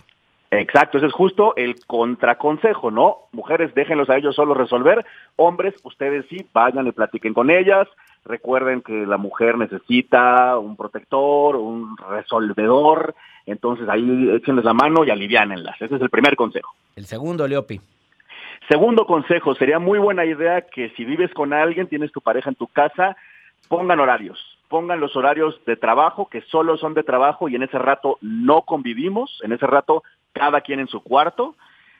Exacto, 0.52 0.98
ese 0.98 1.08
es 1.08 1.14
justo 1.14 1.56
el 1.56 1.76
contraconsejo, 1.86 2.92
¿no? 2.92 3.20
Mujeres, 3.32 3.74
déjenlos 3.74 4.10
a 4.10 4.18
ellos 4.18 4.36
solo 4.36 4.54
resolver. 4.54 5.06
Hombres, 5.38 5.74
ustedes 5.84 6.26
sí, 6.30 6.46
vayan 6.54 6.88
y 6.88 6.92
platiquen 6.92 7.34
con 7.34 7.50
ellas. 7.50 7.88
Recuerden 8.26 8.82
que 8.82 9.06
la 9.06 9.18
mujer 9.18 9.58
necesita 9.58 10.58
un 10.58 10.76
protector, 10.76 11.56
un 11.56 11.96
resolvedor. 11.98 13.16
Entonces 13.46 13.88
ahí 13.88 14.30
échenles 14.36 14.66
la 14.66 14.74
mano 14.74 15.06
y 15.06 15.10
aliviánenlas. 15.10 15.82
Ese 15.82 15.96
es 15.96 16.02
el 16.02 16.10
primer 16.10 16.36
consejo. 16.36 16.74
El 16.98 17.06
segundo, 17.06 17.48
Leopi. 17.48 17.80
Segundo 18.70 19.06
consejo, 19.06 19.56
sería 19.56 19.80
muy 19.80 20.00
buena 20.00 20.26
idea 20.26 20.62
que 20.62 20.90
si 20.92 21.04
vives 21.04 21.34
con 21.34 21.54
alguien, 21.54 21.88
tienes 21.88 22.12
tu 22.12 22.22
pareja 22.22 22.50
en 22.50 22.56
tu 22.56 22.68
casa, 22.68 23.18
pongan 23.68 24.00
horarios. 24.00 24.40
Pongan 24.70 25.02
los 25.02 25.16
horarios 25.18 25.60
de 25.66 25.76
trabajo, 25.76 26.30
que 26.30 26.42
solo 26.44 26.78
son 26.78 26.94
de 26.94 27.04
trabajo 27.04 27.50
y 27.50 27.56
en 27.56 27.64
ese 27.64 27.78
rato 27.78 28.18
no 28.22 28.62
convivimos, 28.62 29.42
en 29.44 29.52
ese 29.52 29.68
rato 29.68 30.04
cada 30.32 30.62
quien 30.62 30.80
en 30.80 30.88
su 30.88 31.02
cuarto. 31.02 31.56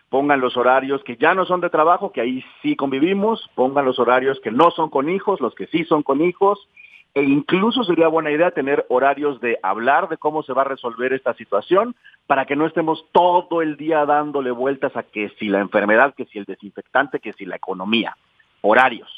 Pongan 0.10 0.40
los 0.40 0.56
horarios 0.56 1.04
que 1.04 1.18
ya 1.18 1.34
no 1.34 1.46
son 1.46 1.62
de 1.62 1.70
trabajo, 1.70 2.12
que 2.12 2.22
ahí 2.22 2.44
sí 2.62 2.76
convivimos. 2.76 3.50
Pongan 3.56 3.86
los 3.86 4.00
horarios 4.00 4.40
que 4.42 4.52
no 4.52 4.72
son 4.72 4.90
con 4.90 5.10
hijos, 5.10 5.42
los 5.42 5.56
que 5.56 5.68
sí 5.68 5.84
son 5.86 6.04
con 6.04 6.22
hijos. 6.22 6.68
E 7.14 7.24
incluso 7.24 7.84
sería 7.84 8.08
buena 8.08 8.32
idea 8.32 8.52
tener 8.52 8.86
horarios 8.88 9.42
de 9.42 9.60
hablar 9.64 10.08
de 10.08 10.18
cómo 10.18 10.44
se 10.44 10.54
va 10.54 10.62
a 10.62 10.66
resolver 10.66 11.12
esta 11.12 11.34
situación 11.34 11.96
para 12.26 12.46
que 12.46 12.56
no 12.56 12.66
estemos 12.66 13.06
todo 13.12 13.62
el 13.62 13.76
día 13.76 14.06
dándole 14.06 14.52
vueltas 14.52 14.96
a 14.96 15.04
que 15.04 15.30
si 15.38 15.50
la 15.50 15.60
enfermedad, 15.60 16.14
que 16.16 16.26
si 16.26 16.40
el 16.40 16.46
desinfectante, 16.46 17.20
que 17.20 17.34
si 17.34 17.46
la 17.46 17.58
economía. 17.58 18.16
Horarios. 18.62 19.10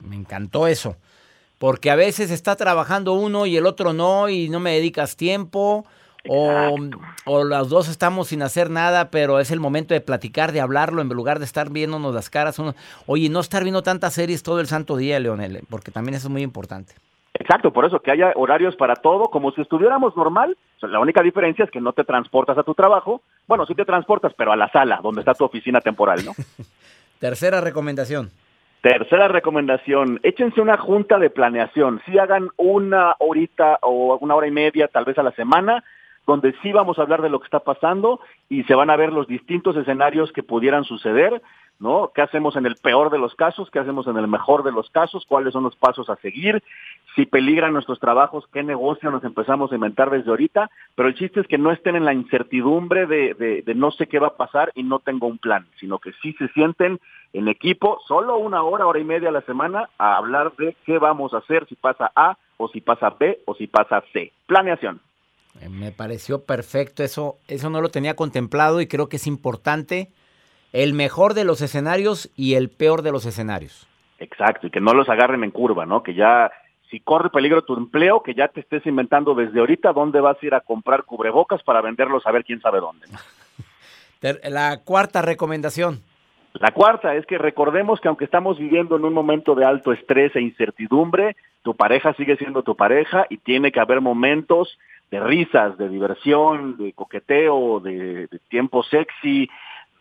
Me 0.00 0.16
encantó 0.16 0.66
eso. 0.66 0.96
Porque 1.58 1.90
a 1.90 1.96
veces 1.96 2.30
está 2.32 2.56
trabajando 2.56 3.14
uno 3.14 3.46
y 3.46 3.56
el 3.56 3.66
otro 3.66 3.92
no 3.92 4.28
y 4.28 4.48
no 4.48 4.58
me 4.58 4.72
dedicas 4.72 5.16
tiempo. 5.16 5.86
O, 6.28 6.76
o 7.24 7.44
los 7.44 7.68
dos 7.68 7.88
estamos 7.88 8.28
sin 8.28 8.42
hacer 8.42 8.68
nada, 8.68 9.12
pero 9.12 9.38
es 9.38 9.52
el 9.52 9.60
momento 9.60 9.94
de 9.94 10.00
platicar, 10.00 10.50
de 10.50 10.60
hablarlo, 10.60 11.00
en 11.00 11.08
lugar 11.08 11.38
de 11.38 11.44
estar 11.44 11.70
viéndonos 11.70 12.12
las 12.12 12.30
caras. 12.30 12.58
Uno, 12.58 12.74
oye, 13.06 13.28
no 13.28 13.38
estar 13.38 13.62
viendo 13.62 13.84
tantas 13.84 14.14
series 14.14 14.42
todo 14.42 14.58
el 14.58 14.66
santo 14.66 14.96
día, 14.96 15.20
Leonel, 15.20 15.60
porque 15.70 15.92
también 15.92 16.16
eso 16.16 16.26
es 16.26 16.32
muy 16.32 16.42
importante. 16.42 16.94
Exacto, 17.38 17.72
por 17.72 17.84
eso 17.84 18.00
que 18.00 18.10
haya 18.10 18.32
horarios 18.34 18.76
para 18.76 18.96
todo, 18.96 19.24
como 19.24 19.52
si 19.52 19.60
estuviéramos 19.60 20.16
normal. 20.16 20.56
O 20.76 20.80
sea, 20.80 20.88
la 20.88 21.00
única 21.00 21.22
diferencia 21.22 21.64
es 21.64 21.70
que 21.70 21.80
no 21.80 21.92
te 21.92 22.04
transportas 22.04 22.56
a 22.56 22.62
tu 22.62 22.74
trabajo. 22.74 23.20
Bueno, 23.46 23.66
sí 23.66 23.74
te 23.74 23.84
transportas, 23.84 24.32
pero 24.36 24.52
a 24.52 24.56
la 24.56 24.70
sala, 24.70 25.00
donde 25.02 25.20
está 25.20 25.34
tu 25.34 25.44
oficina 25.44 25.80
temporal, 25.80 26.24
¿no? 26.24 26.32
Tercera 27.18 27.60
recomendación. 27.60 28.30
Tercera 28.82 29.28
recomendación, 29.28 30.20
échense 30.22 30.60
una 30.60 30.76
junta 30.76 31.18
de 31.18 31.28
planeación. 31.28 32.00
Si 32.06 32.18
hagan 32.18 32.50
una 32.56 33.16
horita 33.18 33.78
o 33.82 34.16
una 34.20 34.34
hora 34.34 34.46
y 34.46 34.52
media, 34.52 34.88
tal 34.88 35.04
vez 35.04 35.18
a 35.18 35.22
la 35.22 35.32
semana, 35.32 35.82
donde 36.26 36.54
sí 36.62 36.72
vamos 36.72 36.98
a 36.98 37.02
hablar 37.02 37.20
de 37.22 37.30
lo 37.30 37.40
que 37.40 37.46
está 37.46 37.60
pasando 37.60 38.20
y 38.48 38.62
se 38.64 38.74
van 38.74 38.90
a 38.90 38.96
ver 38.96 39.12
los 39.12 39.26
distintos 39.26 39.76
escenarios 39.76 40.30
que 40.32 40.42
pudieran 40.42 40.84
suceder, 40.84 41.42
¿no? 41.78 42.10
¿Qué 42.14 42.22
hacemos 42.22 42.56
en 42.56 42.66
el 42.66 42.76
peor 42.76 43.10
de 43.10 43.18
los 43.18 43.34
casos? 43.34 43.70
¿Qué 43.70 43.78
hacemos 43.78 44.06
en 44.06 44.16
el 44.16 44.28
mejor 44.28 44.62
de 44.62 44.72
los 44.72 44.88
casos? 44.90 45.24
¿Cuáles 45.26 45.52
son 45.52 45.64
los 45.64 45.76
pasos 45.76 46.08
a 46.08 46.16
seguir? 46.16 46.62
Si 47.14 47.26
peligran 47.26 47.72
nuestros 47.72 48.00
trabajos, 48.00 48.44
¿qué 48.52 48.62
negocio 48.62 49.10
nos 49.10 49.24
empezamos 49.24 49.72
a 49.72 49.74
inventar 49.74 50.10
desde 50.10 50.30
ahorita? 50.30 50.70
Pero 50.94 51.08
el 51.08 51.14
chiste 51.14 51.40
es 51.40 51.46
que 51.46 51.58
no 51.58 51.72
estén 51.72 51.96
en 51.96 52.04
la 52.04 52.14
incertidumbre 52.14 53.06
de, 53.06 53.34
de, 53.34 53.62
de 53.62 53.74
no 53.74 53.90
sé 53.90 54.06
qué 54.06 54.18
va 54.18 54.28
a 54.28 54.36
pasar 54.36 54.72
y 54.74 54.82
no 54.82 54.98
tengo 55.00 55.26
un 55.26 55.38
plan, 55.38 55.66
sino 55.78 55.98
que 55.98 56.12
sí 56.22 56.34
se 56.38 56.48
sienten 56.48 57.00
en 57.32 57.48
equipo, 57.48 58.00
solo 58.06 58.38
una 58.38 58.62
hora, 58.62 58.86
hora 58.86 58.98
y 58.98 59.04
media 59.04 59.28
a 59.28 59.32
la 59.32 59.42
semana, 59.42 59.90
a 59.98 60.16
hablar 60.16 60.54
de 60.56 60.76
qué 60.86 60.98
vamos 60.98 61.34
a 61.34 61.38
hacer 61.38 61.66
si 61.68 61.74
pasa 61.74 62.10
A 62.14 62.38
o 62.56 62.68
si 62.68 62.80
pasa 62.80 63.10
B 63.10 63.40
o 63.44 63.54
si 63.54 63.66
pasa 63.66 64.02
C. 64.12 64.32
Planeación. 64.46 65.00
Eh, 65.60 65.68
Me 65.68 65.92
pareció 65.92 66.44
perfecto 66.44 67.02
eso, 67.02 67.36
eso 67.48 67.70
no 67.70 67.80
lo 67.80 67.90
tenía 67.90 68.16
contemplado 68.16 68.80
y 68.80 68.86
creo 68.86 69.08
que 69.08 69.16
es 69.16 69.26
importante 69.26 70.10
el 70.76 70.92
mejor 70.92 71.32
de 71.32 71.44
los 71.44 71.62
escenarios 71.62 72.30
y 72.36 72.54
el 72.54 72.68
peor 72.68 73.00
de 73.00 73.10
los 73.10 73.24
escenarios. 73.24 73.88
Exacto, 74.18 74.66
y 74.66 74.70
que 74.70 74.80
no 74.82 74.92
los 74.92 75.08
agarren 75.08 75.42
en 75.42 75.50
curva, 75.50 75.86
¿no? 75.86 76.02
Que 76.02 76.12
ya, 76.12 76.52
si 76.90 77.00
corre 77.00 77.30
peligro 77.30 77.64
tu 77.64 77.74
empleo, 77.74 78.22
que 78.22 78.34
ya 78.34 78.48
te 78.48 78.60
estés 78.60 78.84
inventando 78.84 79.34
desde 79.34 79.58
ahorita 79.58 79.94
dónde 79.94 80.20
vas 80.20 80.36
a 80.36 80.46
ir 80.46 80.54
a 80.54 80.60
comprar 80.60 81.04
cubrebocas 81.04 81.62
para 81.62 81.80
venderlos 81.80 82.26
a 82.26 82.30
ver 82.30 82.44
quién 82.44 82.60
sabe 82.60 82.80
dónde. 82.80 83.06
La 84.50 84.82
cuarta 84.84 85.22
recomendación. 85.22 86.02
La 86.52 86.72
cuarta 86.72 87.14
es 87.14 87.24
que 87.24 87.38
recordemos 87.38 87.98
que 88.00 88.08
aunque 88.08 88.26
estamos 88.26 88.58
viviendo 88.58 88.96
en 88.96 89.04
un 89.06 89.14
momento 89.14 89.54
de 89.54 89.64
alto 89.64 89.92
estrés 89.92 90.36
e 90.36 90.42
incertidumbre, 90.42 91.36
tu 91.62 91.74
pareja 91.74 92.12
sigue 92.14 92.36
siendo 92.36 92.62
tu 92.62 92.76
pareja 92.76 93.26
y 93.30 93.38
tiene 93.38 93.72
que 93.72 93.80
haber 93.80 94.02
momentos 94.02 94.78
de 95.10 95.20
risas, 95.20 95.78
de 95.78 95.88
diversión, 95.88 96.76
de 96.76 96.92
coqueteo, 96.92 97.80
de, 97.80 98.26
de 98.26 98.38
tiempo 98.50 98.82
sexy, 98.82 99.48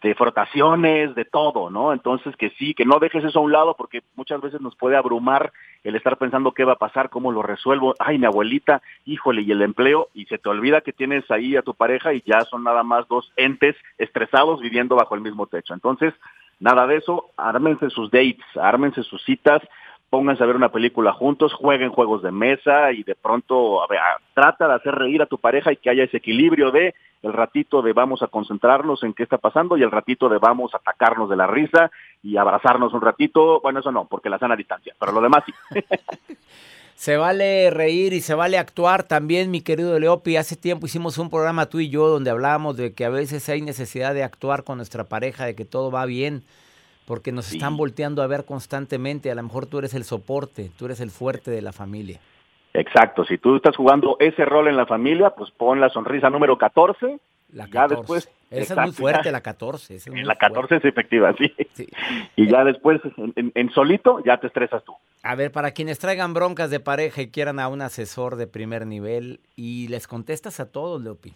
de 0.06 0.14
frotaciones, 0.14 1.16
de 1.16 1.26
todo, 1.26 1.72
¿no? 1.72 1.92
Entonces 1.92 2.36
que 2.36 2.52
sí, 2.52 2.76
que 2.76 2.86
no 2.86 3.00
dejes 3.00 3.24
eso 3.24 3.40
a 3.40 3.42
un 3.42 3.52
lado 3.52 3.76
porque 3.76 4.04
muchas 4.16 4.40
veces 4.40 4.62
nos 4.62 4.76
puede 4.76 4.96
abrumar 4.96 5.52
el 5.84 5.96
estar 5.96 6.18
pensando 6.18 6.52
qué 6.52 6.64
va 6.64 6.74
a 6.74 6.78
pasar, 6.78 7.10
cómo 7.10 7.32
lo 7.32 7.42
resuelvo, 7.42 7.96
ay, 7.98 8.20
mi 8.20 8.28
abuelita, 8.28 8.84
híjole, 9.06 9.42
y 9.42 9.52
el 9.52 9.64
empleo, 9.64 10.10
y 10.14 10.26
se 10.26 10.38
te 10.38 10.48
olvida 10.48 10.82
que 10.82 10.94
tienes 10.94 11.30
ahí 11.32 11.56
a 11.56 11.64
tu 11.64 11.74
pareja 11.74 12.14
y 12.14 12.22
ya 12.24 12.42
son 12.42 12.64
nada 12.64 12.84
más 12.84 13.08
dos 13.08 13.34
entes 13.36 13.76
estresados 13.98 14.62
viviendo 14.62 14.96
bajo 14.96 15.16
el 15.16 15.22
mismo 15.22 15.48
techo. 15.48 15.74
Entonces, 15.74 16.14
nada 16.60 16.86
de 16.86 16.98
eso, 16.98 17.32
ármense 17.36 17.90
sus 17.90 18.12
dates, 18.12 18.46
ármense 18.62 19.02
sus 19.02 19.24
citas, 19.24 19.64
pónganse 20.10 20.44
a 20.44 20.48
ver 20.48 20.56
una 20.56 20.70
película 20.72 21.14
juntos, 21.14 21.54
jueguen 21.54 21.92
juegos 21.92 22.22
de 22.22 22.32
mesa 22.32 22.92
y 22.92 23.04
de 23.04 23.16
pronto 23.16 23.84
a 23.84 23.88
ver, 23.88 24.00
trata 24.34 24.68
de 24.68 24.76
hacer 24.76 24.96
reír 24.96 25.22
a 25.22 25.26
tu 25.26 25.38
pareja 25.38 25.72
y 25.72 25.78
que 25.78 25.90
haya 25.90 26.04
ese 26.04 26.18
equilibrio 26.18 26.72
de 26.72 26.96
el 27.22 27.34
ratito 27.34 27.82
de 27.82 27.94
vamos 27.94 28.22
a 28.22 28.28
concentrarnos 28.28 29.04
en 29.04 29.14
qué 29.14 29.24
está 29.24 29.38
pasando 29.38 29.78
y 29.78 29.84
el 29.84 29.92
ratito 29.92 30.30
de 30.30 30.38
vamos 30.38 30.74
a 30.74 30.78
atacarnos 30.78 31.30
de 31.30 31.36
la 31.36 31.48
risa 31.48 31.90
y 32.22 32.38
abrazarnos 32.38 32.94
un 32.94 33.02
ratito. 33.02 33.60
Bueno, 33.62 33.80
eso 33.80 33.92
no, 33.92 34.06
porque 34.06 34.30
la 34.30 34.38
sana 34.38 34.56
distancia, 34.56 34.94
pero 35.00 35.12
lo 35.12 35.22
demás 35.22 35.44
sí. 35.46 35.54
Se 36.96 37.18
vale 37.18 37.70
reír 37.72 38.14
y 38.14 38.22
se 38.22 38.36
vale 38.36 38.58
actuar 38.58 39.04
también, 39.04 39.52
mi 39.52 39.60
querido 39.60 40.00
Leopi. 40.00 40.38
Hace 40.38 40.56
tiempo 40.56 40.86
hicimos 40.86 41.18
un 41.18 41.30
programa 41.30 41.66
tú 41.66 41.82
y 41.82 41.90
yo 41.90 42.08
donde 42.08 42.30
hablábamos 42.30 42.78
de 42.78 42.94
que 42.94 43.04
a 43.04 43.10
veces 43.10 43.50
hay 43.50 43.62
necesidad 43.62 44.14
de 44.14 44.24
actuar 44.24 44.64
con 44.64 44.78
nuestra 44.78 45.04
pareja, 45.04 45.46
de 45.46 45.56
que 45.56 45.66
todo 45.66 45.92
va 45.92 46.06
bien, 46.06 46.44
porque 47.06 47.32
nos 47.32 47.52
están 47.52 47.78
volteando 47.78 48.22
a 48.22 48.28
ver 48.28 48.46
constantemente. 48.46 49.32
A 49.32 49.36
lo 49.36 49.44
mejor 49.44 49.66
tú 49.68 49.80
eres 49.80 49.94
el 49.94 50.04
soporte, 50.04 50.72
tú 50.78 50.86
eres 50.86 51.00
el 51.00 51.12
fuerte 51.12 51.52
de 51.52 51.62
la 51.62 51.72
familia. 51.72 52.20
Exacto, 52.74 53.24
si 53.24 53.38
tú 53.38 53.56
estás 53.56 53.76
jugando 53.76 54.18
ese 54.20 54.44
rol 54.44 54.68
en 54.68 54.76
la 54.76 54.86
familia, 54.86 55.30
pues 55.30 55.50
pon 55.52 55.80
la 55.80 55.90
sonrisa 55.90 56.30
número 56.30 56.58
14. 56.58 57.20
La 57.54 57.66
Ya 57.68 57.72
14. 57.84 57.96
después, 58.02 58.24
Esa 58.26 58.34
es 58.50 58.62
exacto, 58.72 58.82
muy 58.82 58.92
fuerte, 58.92 59.26
ya. 59.26 59.32
la 59.32 59.42
14. 59.42 59.96
esa 59.96 60.10
es 60.10 60.14
muy 60.14 60.24
La 60.26 60.36
14 60.36 60.76
es 60.78 60.86
efectiva, 60.86 61.34
sí. 61.38 61.54
Y 62.36 62.48
ya 62.50 62.64
después, 62.66 63.00
en, 63.18 63.32
en- 63.38 63.52
en 63.56 63.70
solito, 63.72 64.22
ya 64.26 64.38
te 64.38 64.48
estresas 64.48 64.84
tú. 64.84 64.94
A 65.24 65.36
ver, 65.36 65.52
para 65.52 65.72
quienes 65.72 66.00
traigan 66.00 66.34
broncas 66.34 66.70
de 66.70 66.80
pareja 66.82 67.22
y 67.22 67.30
quieran 67.30 67.60
a 67.60 67.68
un 67.70 67.82
asesor 67.82 68.36
de 68.36 68.48
primer 68.48 68.86
nivel 68.86 69.40
y 69.56 69.88
les 69.88 70.08
contestas 70.08 70.60
a 70.60 70.70
todos, 70.72 71.02
Leopi. 71.02 71.34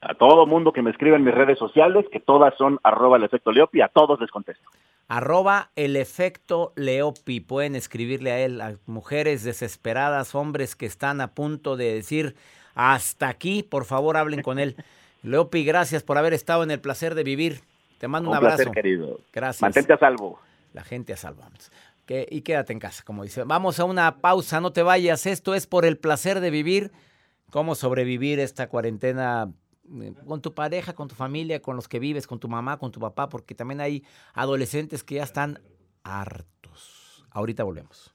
A 0.00 0.14
todo 0.14 0.46
mundo 0.46 0.72
que 0.72 0.80
me 0.80 0.90
escribe 0.90 1.16
en 1.16 1.24
mis 1.24 1.34
redes 1.34 1.58
sociales, 1.58 2.06
que 2.10 2.20
todas 2.20 2.54
son 2.56 2.78
arroba 2.82 3.16
el 3.18 3.24
efecto 3.24 3.52
Leopi, 3.52 3.80
a 3.82 3.88
todos 3.88 4.18
les 4.20 4.30
contesto. 4.30 4.70
Arroba 5.08 5.70
el 5.74 5.96
efecto 5.96 6.72
Leopi. 6.76 7.40
Pueden 7.40 7.74
escribirle 7.74 8.30
a 8.30 8.38
él, 8.40 8.60
a 8.60 8.76
mujeres 8.86 9.42
desesperadas, 9.42 10.34
hombres 10.34 10.76
que 10.76 10.86
están 10.86 11.20
a 11.22 11.32
punto 11.34 11.76
de 11.76 11.94
decir 11.94 12.36
hasta 12.74 13.28
aquí, 13.28 13.62
por 13.62 13.84
favor 13.86 14.16
hablen 14.16 14.42
con 14.42 14.58
él. 14.58 14.76
Leopi, 15.22 15.64
gracias 15.64 16.02
por 16.02 16.18
haber 16.18 16.32
estado 16.34 16.62
en 16.62 16.70
el 16.70 16.80
placer 16.80 17.14
de 17.14 17.24
vivir. 17.24 17.62
Te 17.98 18.06
mando 18.06 18.28
un, 18.30 18.36
Un 18.36 18.36
abrazo. 18.36 18.56
placer, 18.58 18.72
querido. 18.72 19.18
Gracias. 19.32 19.62
Mantente 19.62 19.92
a 19.94 19.98
salvo. 19.98 20.38
La 20.74 20.84
gente 20.84 21.12
a 21.12 21.16
salvo. 21.16 21.42
Que- 22.06 22.28
y 22.30 22.42
quédate 22.42 22.72
en 22.72 22.78
casa, 22.78 23.02
como 23.02 23.24
dice. 23.24 23.42
Vamos 23.44 23.80
a 23.80 23.84
una 23.84 24.18
pausa, 24.18 24.60
no 24.60 24.72
te 24.72 24.82
vayas. 24.82 25.26
Esto 25.26 25.54
es 25.54 25.66
por 25.66 25.84
el 25.84 25.96
placer 25.98 26.38
de 26.40 26.50
vivir. 26.50 26.92
Cómo 27.50 27.74
sobrevivir 27.74 28.38
esta 28.40 28.68
cuarentena 28.68 29.50
con 30.26 30.42
tu 30.42 30.54
pareja, 30.54 30.94
con 30.94 31.08
tu 31.08 31.14
familia, 31.14 31.62
con 31.62 31.76
los 31.76 31.88
que 31.88 31.98
vives, 31.98 32.26
con 32.26 32.38
tu 32.38 32.48
mamá, 32.48 32.78
con 32.78 32.92
tu 32.92 33.00
papá, 33.00 33.28
porque 33.28 33.54
también 33.54 33.80
hay 33.80 34.04
adolescentes 34.34 35.04
que 35.04 35.16
ya 35.16 35.24
están 35.24 35.60
hartos. 36.02 37.24
Ahorita 37.30 37.64
volvemos. 37.64 38.14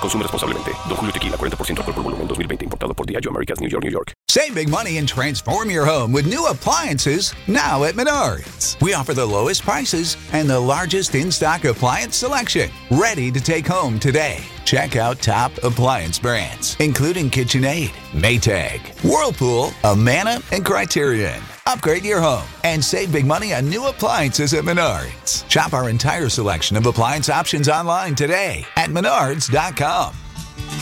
Consume 0.00 0.22
responsablemente. 0.22 0.72
Don 0.88 0.96
Julio 0.96 1.12
Tequila, 1.12 1.36
40% 1.36 1.78
alcohol 1.78 1.94
por 1.94 2.02
volumen, 2.02 2.26
2020. 2.26 2.64
Importado 2.64 2.94
por 2.94 3.06
Diageo 3.06 3.30
Americas, 3.30 3.60
New 3.60 3.68
York, 3.68 3.84
New 3.84 3.90
York. 3.90 4.12
Save 4.28 4.54
big 4.54 4.68
money 4.68 4.98
and 4.98 5.08
transform 5.08 5.70
your 5.70 5.84
home 5.84 6.12
with 6.12 6.26
new 6.26 6.46
appliances 6.46 7.34
now 7.48 7.84
at 7.84 7.94
Menards. 7.94 8.80
We 8.80 8.94
offer 8.94 9.12
the 9.12 9.26
lowest 9.26 9.62
prices 9.62 10.16
and 10.32 10.48
the 10.48 10.58
largest 10.58 11.14
in 11.14 11.32
stock 11.32 11.64
appliance 11.64 12.16
selection. 12.16 12.70
Ready 12.90 13.30
to 13.30 13.40
take 13.40 13.66
home 13.66 13.98
today. 13.98 14.40
Check 14.70 14.94
out 14.94 15.18
top 15.20 15.50
appliance 15.64 16.20
brands, 16.20 16.76
including 16.78 17.28
KitchenAid, 17.28 17.88
Maytag, 18.12 18.78
Whirlpool, 19.02 19.72
Amana, 19.82 20.40
and 20.52 20.64
Criterion. 20.64 21.42
Upgrade 21.66 22.04
your 22.04 22.20
home 22.20 22.46
and 22.62 22.78
save 22.84 23.10
big 23.10 23.26
money 23.26 23.52
on 23.52 23.68
new 23.68 23.88
appliances 23.88 24.54
at 24.54 24.62
Menards. 24.62 25.42
Shop 25.50 25.72
our 25.72 25.88
entire 25.90 26.28
selection 26.28 26.76
of 26.76 26.86
appliance 26.86 27.28
options 27.28 27.68
online 27.68 28.14
today 28.14 28.64
at 28.76 28.90
menards.com. 28.90 30.14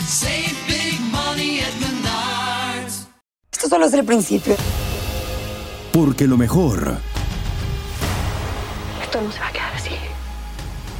Save 0.05 0.55
big 0.67 1.01
money 1.11 1.61
at 1.61 1.73
Menards. 1.81 3.07
Esto 3.51 3.69
solo 3.69 3.87
es 3.87 3.93
el 3.95 4.03
principio. 4.05 4.55
Porque 5.91 6.27
lo 6.27 6.37
mejor, 6.37 6.95
Esto 9.01 9.19
no 9.19 9.31
se 9.31 9.39
va 9.39 9.47
a 9.47 9.51
quedar 9.51 9.73
así. 9.73 9.97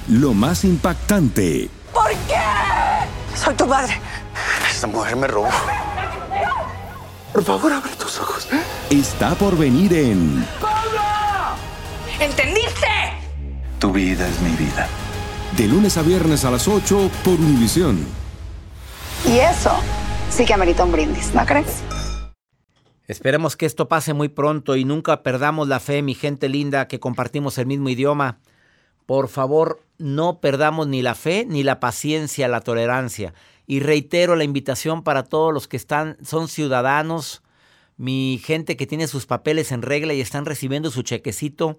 lo 0.08 0.34
más 0.34 0.64
impactante, 0.64 1.70
¿Por 1.94 2.10
qué? 2.28 2.36
Soy 3.44 3.56
tu 3.56 3.66
madre. 3.66 3.94
Esta 4.70 4.88
mujer 4.88 5.16
me 5.16 5.28
robó. 5.28 5.48
Por 7.32 7.44
favor, 7.44 7.72
abre 7.72 7.92
tus 7.96 8.20
ojos. 8.20 8.48
está 8.90 9.34
por 9.36 9.58
venir 9.58 9.94
en 9.94 10.46
¿Entendiste? 12.20 12.88
Tu 13.80 13.94
vida 13.94 14.28
es 14.28 14.42
mi 14.42 14.52
vida. 14.58 14.88
De 15.56 15.68
lunes 15.68 15.98
a 15.98 16.02
viernes 16.02 16.44
a 16.44 16.52
las 16.52 16.68
8 16.68 17.10
por 17.24 17.36
Univisión. 17.36 18.06
Y 19.26 19.38
eso 19.38 19.72
sí 20.30 20.44
que 20.44 20.54
amerita 20.54 20.84
un 20.84 20.92
brindis, 20.92 21.34
¿no 21.34 21.46
crees? 21.46 21.82
Esperemos 23.08 23.56
que 23.56 23.66
esto 23.66 23.88
pase 23.88 24.14
muy 24.14 24.28
pronto 24.28 24.76
y 24.76 24.84
nunca 24.84 25.24
perdamos 25.24 25.68
la 25.70 25.80
fe, 25.80 26.02
mi 26.02 26.14
gente 26.14 26.50
linda, 26.50 26.88
que 26.88 27.00
compartimos 27.00 27.58
el 27.58 27.68
mismo 27.68 27.90
idioma. 27.90 28.40
Por 29.06 29.30
favor, 29.30 29.82
no 30.00 30.40
perdamos 30.40 30.88
ni 30.88 31.02
la 31.02 31.14
fe, 31.14 31.46
ni 31.48 31.62
la 31.62 31.80
paciencia, 31.80 32.48
la 32.48 32.62
tolerancia. 32.62 33.34
Y 33.68 33.82
reitero 33.82 34.36
la 34.36 34.44
invitación 34.44 35.04
para 35.04 35.24
todos 35.24 35.54
los 35.54 35.68
que 35.68 35.78
están, 35.78 36.18
son 36.24 36.48
ciudadanos, 36.48 37.44
mi 37.98 38.42
gente 38.44 38.78
que 38.78 38.88
tiene 38.88 39.08
sus 39.08 39.26
papeles 39.26 39.72
en 39.72 39.82
regla 39.82 40.14
y 40.14 40.22
están 40.22 40.46
recibiendo 40.46 40.90
su 40.90 41.04
chequecito. 41.04 41.78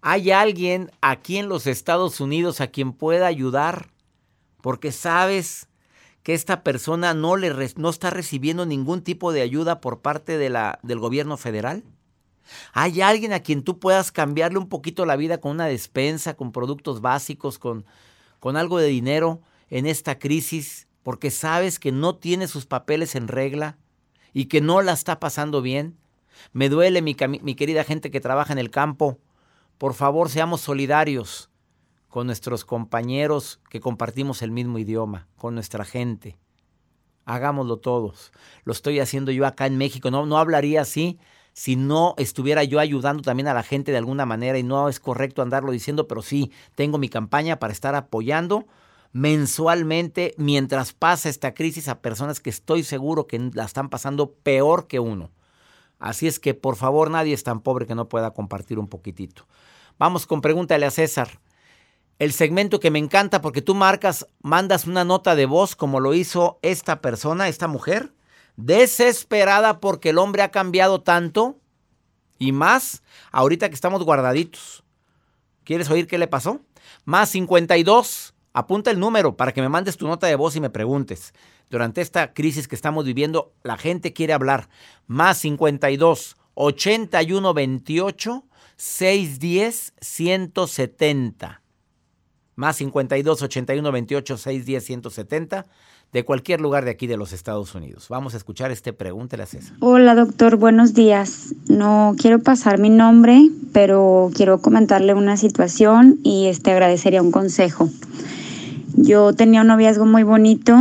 ¿Hay 0.00 0.30
alguien 0.30 0.90
aquí 1.00 1.36
en 1.36 1.48
los 1.48 1.66
Estados 1.66 2.20
Unidos 2.20 2.60
a 2.60 2.68
quien 2.68 2.92
pueda 2.92 3.26
ayudar? 3.26 3.90
Porque 4.62 4.90
sabes 4.90 5.68
que 6.22 6.34
esta 6.34 6.62
persona 6.62 7.14
no, 7.14 7.36
le 7.36 7.52
no 7.76 7.90
está 7.90 8.10
recibiendo 8.10 8.66
ningún 8.66 9.02
tipo 9.02 9.32
de 9.32 9.42
ayuda 9.42 9.80
por 9.80 10.00
parte 10.00 10.38
de 10.38 10.50
la, 10.50 10.78
del 10.82 10.98
gobierno 10.98 11.36
federal? 11.36 11.84
¿Hay 12.72 13.00
alguien 13.00 13.32
a 13.32 13.40
quien 13.40 13.62
tú 13.62 13.78
puedas 13.78 14.12
cambiarle 14.12 14.58
un 14.58 14.68
poquito 14.68 15.06
la 15.06 15.16
vida 15.16 15.38
con 15.38 15.52
una 15.52 15.66
despensa, 15.66 16.34
con 16.34 16.52
productos 16.52 17.00
básicos, 17.00 17.58
con, 17.58 17.84
con 18.40 18.56
algo 18.56 18.78
de 18.78 18.88
dinero 18.88 19.40
en 19.70 19.86
esta 19.86 20.18
crisis? 20.18 20.86
Porque 21.02 21.30
sabes 21.30 21.78
que 21.78 21.92
no 21.92 22.16
tiene 22.16 22.48
sus 22.48 22.66
papeles 22.66 23.14
en 23.14 23.28
regla 23.28 23.78
y 24.32 24.46
que 24.46 24.60
no 24.60 24.82
la 24.82 24.92
está 24.92 25.20
pasando 25.20 25.62
bien. 25.62 25.96
Me 26.52 26.68
duele 26.68 27.02
mi, 27.02 27.16
mi 27.42 27.54
querida 27.54 27.84
gente 27.84 28.10
que 28.10 28.20
trabaja 28.20 28.52
en 28.52 28.58
el 28.58 28.70
campo. 28.70 29.18
Por 29.78 29.94
favor, 29.94 30.28
seamos 30.28 30.60
solidarios 30.60 31.50
con 32.08 32.26
nuestros 32.26 32.64
compañeros 32.64 33.60
que 33.70 33.80
compartimos 33.80 34.42
el 34.42 34.50
mismo 34.50 34.78
idioma, 34.78 35.28
con 35.36 35.54
nuestra 35.54 35.84
gente. 35.84 36.38
Hagámoslo 37.24 37.76
todos. 37.76 38.32
Lo 38.64 38.72
estoy 38.72 39.00
haciendo 39.00 39.30
yo 39.30 39.46
acá 39.46 39.66
en 39.66 39.76
México. 39.76 40.10
No, 40.10 40.24
no 40.24 40.38
hablaría 40.38 40.80
así 40.80 41.18
si 41.58 41.74
no 41.74 42.14
estuviera 42.18 42.62
yo 42.62 42.78
ayudando 42.78 43.20
también 43.20 43.48
a 43.48 43.52
la 43.52 43.64
gente 43.64 43.90
de 43.90 43.98
alguna 43.98 44.24
manera 44.24 44.60
y 44.60 44.62
no 44.62 44.88
es 44.88 45.00
correcto 45.00 45.42
andarlo 45.42 45.72
diciendo, 45.72 46.06
pero 46.06 46.22
sí, 46.22 46.52
tengo 46.76 46.98
mi 46.98 47.08
campaña 47.08 47.58
para 47.58 47.72
estar 47.72 47.96
apoyando 47.96 48.68
mensualmente 49.10 50.36
mientras 50.36 50.92
pasa 50.92 51.28
esta 51.28 51.54
crisis 51.54 51.88
a 51.88 52.00
personas 52.00 52.38
que 52.38 52.48
estoy 52.48 52.84
seguro 52.84 53.26
que 53.26 53.50
la 53.54 53.64
están 53.64 53.88
pasando 53.88 54.34
peor 54.34 54.86
que 54.86 55.00
uno. 55.00 55.32
Así 55.98 56.28
es 56.28 56.38
que 56.38 56.54
por 56.54 56.76
favor 56.76 57.10
nadie 57.10 57.34
es 57.34 57.42
tan 57.42 57.58
pobre 57.58 57.88
que 57.88 57.96
no 57.96 58.08
pueda 58.08 58.30
compartir 58.30 58.78
un 58.78 58.86
poquitito. 58.86 59.48
Vamos 59.98 60.26
con 60.26 60.40
pregúntale 60.40 60.86
a 60.86 60.92
César. 60.92 61.40
El 62.20 62.32
segmento 62.32 62.78
que 62.78 62.92
me 62.92 63.00
encanta 63.00 63.40
porque 63.40 63.62
tú 63.62 63.74
marcas, 63.74 64.28
mandas 64.42 64.86
una 64.86 65.04
nota 65.04 65.34
de 65.34 65.46
voz 65.46 65.74
como 65.74 65.98
lo 65.98 66.14
hizo 66.14 66.60
esta 66.62 67.00
persona, 67.00 67.48
esta 67.48 67.66
mujer, 67.66 68.12
desesperada 68.58 69.78
porque 69.78 70.10
el 70.10 70.18
hombre 70.18 70.42
ha 70.42 70.50
cambiado 70.50 71.00
tanto 71.00 71.60
y 72.38 72.50
más 72.50 73.04
ahorita 73.30 73.68
que 73.68 73.74
estamos 73.74 74.02
guardaditos. 74.04 74.82
¿Quieres 75.64 75.88
oír 75.90 76.08
qué 76.08 76.18
le 76.18 76.26
pasó? 76.26 76.60
Más 77.04 77.30
52. 77.30 78.34
Apunta 78.52 78.90
el 78.90 78.98
número 78.98 79.36
para 79.36 79.52
que 79.52 79.62
me 79.62 79.68
mandes 79.68 79.96
tu 79.96 80.08
nota 80.08 80.26
de 80.26 80.34
voz 80.34 80.56
y 80.56 80.60
me 80.60 80.70
preguntes. 80.70 81.34
Durante 81.70 82.00
esta 82.00 82.34
crisis 82.34 82.66
que 82.66 82.74
estamos 82.74 83.04
viviendo, 83.04 83.54
la 83.62 83.76
gente 83.76 84.12
quiere 84.12 84.32
hablar. 84.32 84.68
Más 85.06 85.38
52 85.38 86.36
81 86.54 87.54
28 87.54 88.44
610 88.76 89.94
170. 90.00 91.62
Más 92.56 92.76
52 92.76 93.42
81 93.42 93.92
28 93.92 94.36
610 94.36 94.84
170 94.84 95.66
de 96.12 96.24
cualquier 96.24 96.60
lugar 96.60 96.84
de 96.84 96.90
aquí 96.90 97.06
de 97.06 97.16
los 97.18 97.32
Estados 97.32 97.74
Unidos. 97.74 98.06
Vamos 98.08 98.34
a 98.34 98.38
escuchar 98.38 98.70
este 98.70 98.92
Pregúntele 98.92 99.42
a 99.42 99.46
César. 99.46 99.76
Hola 99.80 100.14
doctor, 100.14 100.56
buenos 100.56 100.94
días. 100.94 101.54
No 101.68 102.14
quiero 102.18 102.38
pasar 102.38 102.78
mi 102.78 102.88
nombre, 102.88 103.50
pero 103.72 104.30
quiero 104.34 104.60
comentarle 104.62 105.12
una 105.14 105.36
situación 105.36 106.18
y 106.22 106.46
este 106.46 106.72
agradecería 106.72 107.20
un 107.20 107.30
consejo. 107.30 107.90
Yo 108.96 109.32
tenía 109.34 109.60
un 109.60 109.66
noviazgo 109.68 110.06
muy 110.06 110.22
bonito, 110.22 110.76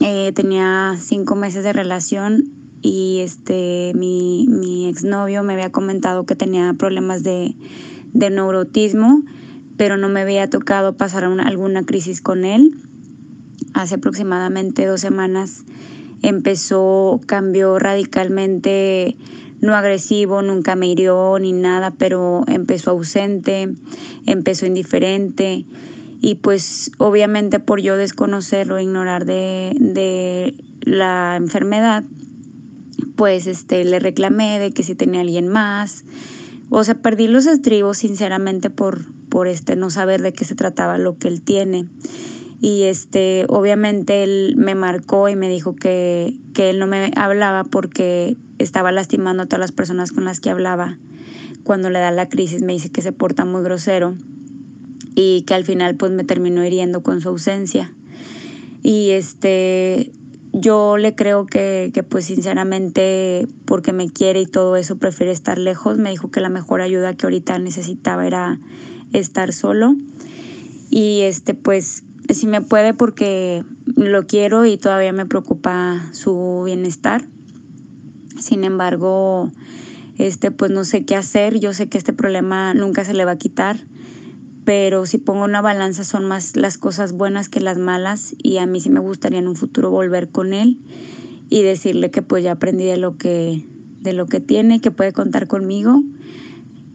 eh, 0.00 0.32
tenía 0.32 0.96
cinco 1.00 1.34
meses 1.34 1.64
de 1.64 1.72
relación 1.72 2.44
y 2.80 3.18
este 3.20 3.92
mi, 3.96 4.46
mi 4.48 4.86
exnovio 4.88 5.42
me 5.42 5.54
había 5.54 5.72
comentado 5.72 6.24
que 6.24 6.36
tenía 6.36 6.72
problemas 6.74 7.24
de, 7.24 7.56
de 8.12 8.30
neurotismo, 8.30 9.22
pero 9.76 9.96
no 9.96 10.08
me 10.08 10.20
había 10.20 10.48
tocado 10.48 10.96
pasar 10.96 11.26
una- 11.28 11.48
alguna 11.48 11.84
crisis 11.84 12.20
con 12.20 12.44
él 12.44 12.74
hace 13.78 13.94
aproximadamente 13.94 14.86
dos 14.86 15.00
semanas 15.00 15.64
empezó, 16.22 17.20
cambió 17.26 17.78
radicalmente, 17.78 19.16
no 19.60 19.74
agresivo, 19.74 20.42
nunca 20.42 20.74
me 20.74 20.88
hirió 20.88 21.38
ni 21.38 21.52
nada, 21.52 21.92
pero 21.96 22.44
empezó 22.48 22.90
ausente, 22.90 23.72
empezó 24.26 24.66
indiferente 24.66 25.64
y 26.20 26.34
pues 26.36 26.90
obviamente 26.98 27.60
por 27.60 27.80
yo 27.80 27.96
desconocerlo, 27.96 28.80
ignorar 28.80 29.24
de, 29.24 29.72
de 29.78 30.56
la 30.80 31.36
enfermedad, 31.36 32.02
pues 33.14 33.46
este 33.46 33.84
le 33.84 34.00
reclamé 34.00 34.58
de 34.58 34.72
que 34.72 34.82
si 34.82 34.96
tenía 34.96 35.20
alguien 35.20 35.46
más. 35.46 36.04
O 36.70 36.82
sea, 36.82 36.96
perdí 36.96 37.28
los 37.28 37.46
estribos 37.46 37.98
sinceramente 37.98 38.70
por, 38.70 39.06
por 39.28 39.46
este 39.46 39.76
no 39.76 39.88
saber 39.88 40.20
de 40.20 40.32
qué 40.32 40.44
se 40.44 40.56
trataba 40.56 40.98
lo 40.98 41.16
que 41.16 41.28
él 41.28 41.42
tiene 41.42 41.88
y 42.60 42.84
este 42.84 43.46
obviamente 43.48 44.24
él 44.24 44.54
me 44.56 44.74
marcó 44.74 45.28
y 45.28 45.36
me 45.36 45.48
dijo 45.48 45.76
que, 45.76 46.36
que 46.54 46.70
él 46.70 46.78
no 46.78 46.86
me 46.86 47.12
hablaba 47.16 47.64
porque 47.64 48.36
estaba 48.58 48.90
lastimando 48.90 49.44
a 49.44 49.46
todas 49.46 49.60
las 49.60 49.72
personas 49.72 50.12
con 50.12 50.24
las 50.24 50.40
que 50.40 50.50
hablaba. 50.50 50.98
Cuando 51.62 51.90
le 51.90 52.00
da 52.00 52.10
la 52.10 52.28
crisis 52.28 52.62
me 52.62 52.72
dice 52.72 52.90
que 52.90 53.02
se 53.02 53.12
porta 53.12 53.44
muy 53.44 53.62
grosero 53.62 54.14
y 55.14 55.42
que 55.42 55.54
al 55.54 55.64
final 55.64 55.94
pues 55.94 56.10
me 56.10 56.24
terminó 56.24 56.64
hiriendo 56.64 57.02
con 57.02 57.20
su 57.20 57.28
ausencia. 57.28 57.92
Y 58.82 59.10
este 59.10 60.10
yo 60.52 60.96
le 60.96 61.14
creo 61.14 61.46
que, 61.46 61.90
que 61.94 62.02
pues 62.02 62.24
sinceramente 62.24 63.46
porque 63.66 63.92
me 63.92 64.10
quiere 64.10 64.40
y 64.40 64.46
todo 64.46 64.74
eso 64.76 64.96
prefiere 64.98 65.30
estar 65.30 65.58
lejos. 65.58 65.98
Me 65.98 66.10
dijo 66.10 66.32
que 66.32 66.40
la 66.40 66.48
mejor 66.48 66.80
ayuda 66.80 67.14
que 67.14 67.26
ahorita 67.26 67.58
necesitaba 67.60 68.26
era 68.26 68.58
estar 69.12 69.52
solo. 69.52 69.94
Y 70.90 71.20
este 71.20 71.54
pues 71.54 72.02
si 72.28 72.46
me 72.46 72.60
puede 72.60 72.94
porque 72.94 73.64
lo 73.96 74.26
quiero 74.26 74.64
y 74.66 74.76
todavía 74.76 75.12
me 75.12 75.26
preocupa 75.26 76.10
su 76.12 76.62
bienestar. 76.64 77.24
Sin 78.38 78.64
embargo, 78.64 79.52
este 80.18 80.50
pues 80.50 80.70
no 80.70 80.84
sé 80.84 81.04
qué 81.04 81.16
hacer, 81.16 81.58
yo 81.58 81.72
sé 81.72 81.88
que 81.88 81.98
este 81.98 82.12
problema 82.12 82.74
nunca 82.74 83.04
se 83.04 83.14
le 83.14 83.24
va 83.24 83.32
a 83.32 83.38
quitar, 83.38 83.78
pero 84.64 85.06
si 85.06 85.18
pongo 85.18 85.44
una 85.44 85.62
balanza 85.62 86.04
son 86.04 86.24
más 86.24 86.56
las 86.56 86.78
cosas 86.78 87.12
buenas 87.12 87.48
que 87.48 87.60
las 87.60 87.78
malas 87.78 88.34
y 88.42 88.58
a 88.58 88.66
mí 88.66 88.80
sí 88.80 88.90
me 88.90 89.00
gustaría 89.00 89.38
en 89.38 89.48
un 89.48 89.56
futuro 89.56 89.90
volver 89.90 90.28
con 90.28 90.52
él 90.52 90.78
y 91.48 91.62
decirle 91.62 92.10
que 92.10 92.22
pues 92.22 92.44
ya 92.44 92.52
aprendí 92.52 92.84
de 92.84 92.98
lo 92.98 93.16
que 93.16 93.64
de 94.00 94.12
lo 94.12 94.26
que 94.26 94.38
tiene, 94.40 94.80
que 94.80 94.92
puede 94.92 95.12
contar 95.12 95.48
conmigo, 95.48 96.02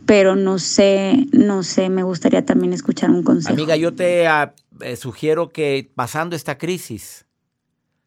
pero 0.05 0.35
no 0.35 0.57
sé, 0.59 1.27
no 1.31 1.63
sé, 1.63 1.89
me 1.89 2.03
gustaría 2.03 2.45
también 2.45 2.71
escuchar 2.71 3.09
un 3.09 3.23
consejo. 3.23 3.53
Amiga, 3.53 3.75
yo 3.75 3.93
te 3.93 4.25
eh, 4.81 4.95
sugiero 4.95 5.49
que 5.49 5.91
pasando 5.95 6.35
esta 6.35 6.57
crisis, 6.57 7.25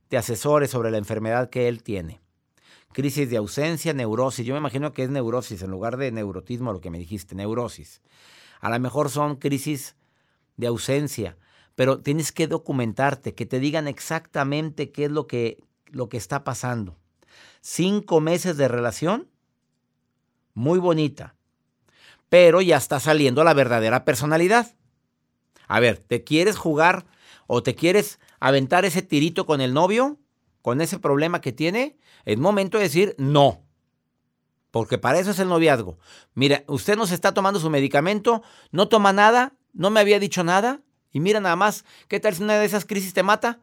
te 0.09 0.17
asesores 0.17 0.71
sobre 0.71 0.91
la 0.91 0.99
enfermedad 0.99 1.51
que 1.51 1.69
él 1.69 1.83
tiene. 1.83 2.21
Crisis 2.93 3.29
de 3.29 3.37
ausencia, 3.37 3.93
neurosis. 3.93 4.47
Yo 4.47 4.55
me 4.55 4.61
imagino 4.61 4.93
que 4.93 5.03
es 5.03 5.11
neurosis 5.11 5.63
en 5.63 5.71
lugar 5.71 5.97
de 5.97 6.13
neurotismo, 6.13 6.73
lo 6.73 6.81
que 6.81 6.91
me 6.91 6.99
dijiste, 6.99 7.35
neurosis. 7.35 8.01
A 8.61 8.71
lo 8.71 8.79
mejor 8.81 9.11
son 9.11 9.37
crisis 9.37 9.97
de 10.57 10.69
ausencia, 10.69 11.37
pero 11.75 12.01
tienes 12.01 12.33
que 12.33 12.47
documentarte, 12.47 13.35
que 13.35 13.47
te 13.47 13.61
digan 13.61 13.87
exactamente 13.87 14.91
qué 14.93 15.05
es 15.07 15.11
lo 15.11 15.27
que, 15.27 15.59
lo 15.87 16.09
que 16.09 16.17
está 16.17 16.43
pasando. 16.43 16.97
Cinco 17.61 18.21
meses 18.21 18.57
de 18.57 18.69
relación, 18.69 19.29
muy 20.55 20.79
bonita, 20.79 21.35
pero 22.31 22.63
ya 22.63 22.79
está 22.79 22.99
saliendo 22.99 23.45
la 23.45 23.53
verdadera 23.53 24.05
personalidad. 24.05 24.75
A 25.67 25.81
ver, 25.81 25.99
¿te 25.99 26.25
quieres 26.25 26.57
jugar 26.57 27.07
o 27.47 27.63
te 27.63 27.75
quieres 27.75 28.19
aventar 28.41 28.85
ese 28.85 29.03
tirito 29.03 29.47
con 29.47 29.61
el 29.61 29.75
novio? 29.75 30.19
¿Con 30.63 30.81
ese 30.81 30.99
problema 30.99 31.41
que 31.41 31.53
tiene? 31.53 31.97
Es 32.25 32.39
momento 32.39 32.79
de 32.79 32.85
decir 32.85 33.15
no. 33.19 33.63
Porque 34.71 34.99
para 34.99 35.19
eso 35.19 35.31
es 35.31 35.39
el 35.39 35.49
noviazgo. 35.49 35.99
Mira, 36.35 36.65
usted 36.67 36.97
no 36.97 37.07
se 37.07 37.15
está 37.15 37.33
tomando 37.33 37.61
su 37.61 37.71
medicamento, 37.71 38.43
no 38.73 38.89
toma 38.89 39.13
nada, 39.13 39.55
no 39.73 39.91
me 39.91 40.01
había 40.01 40.19
dicho 40.19 40.45
nada. 40.45 40.83
Y 41.13 41.21
mira 41.21 41.41
nada 41.41 41.57
más, 41.57 41.85
¿qué 42.09 42.21
tal 42.21 42.35
si 42.35 42.43
una 42.43 42.59
de 42.59 42.67
esas 42.67 42.85
crisis 42.85 43.15
te 43.15 43.23
mata? 43.23 43.61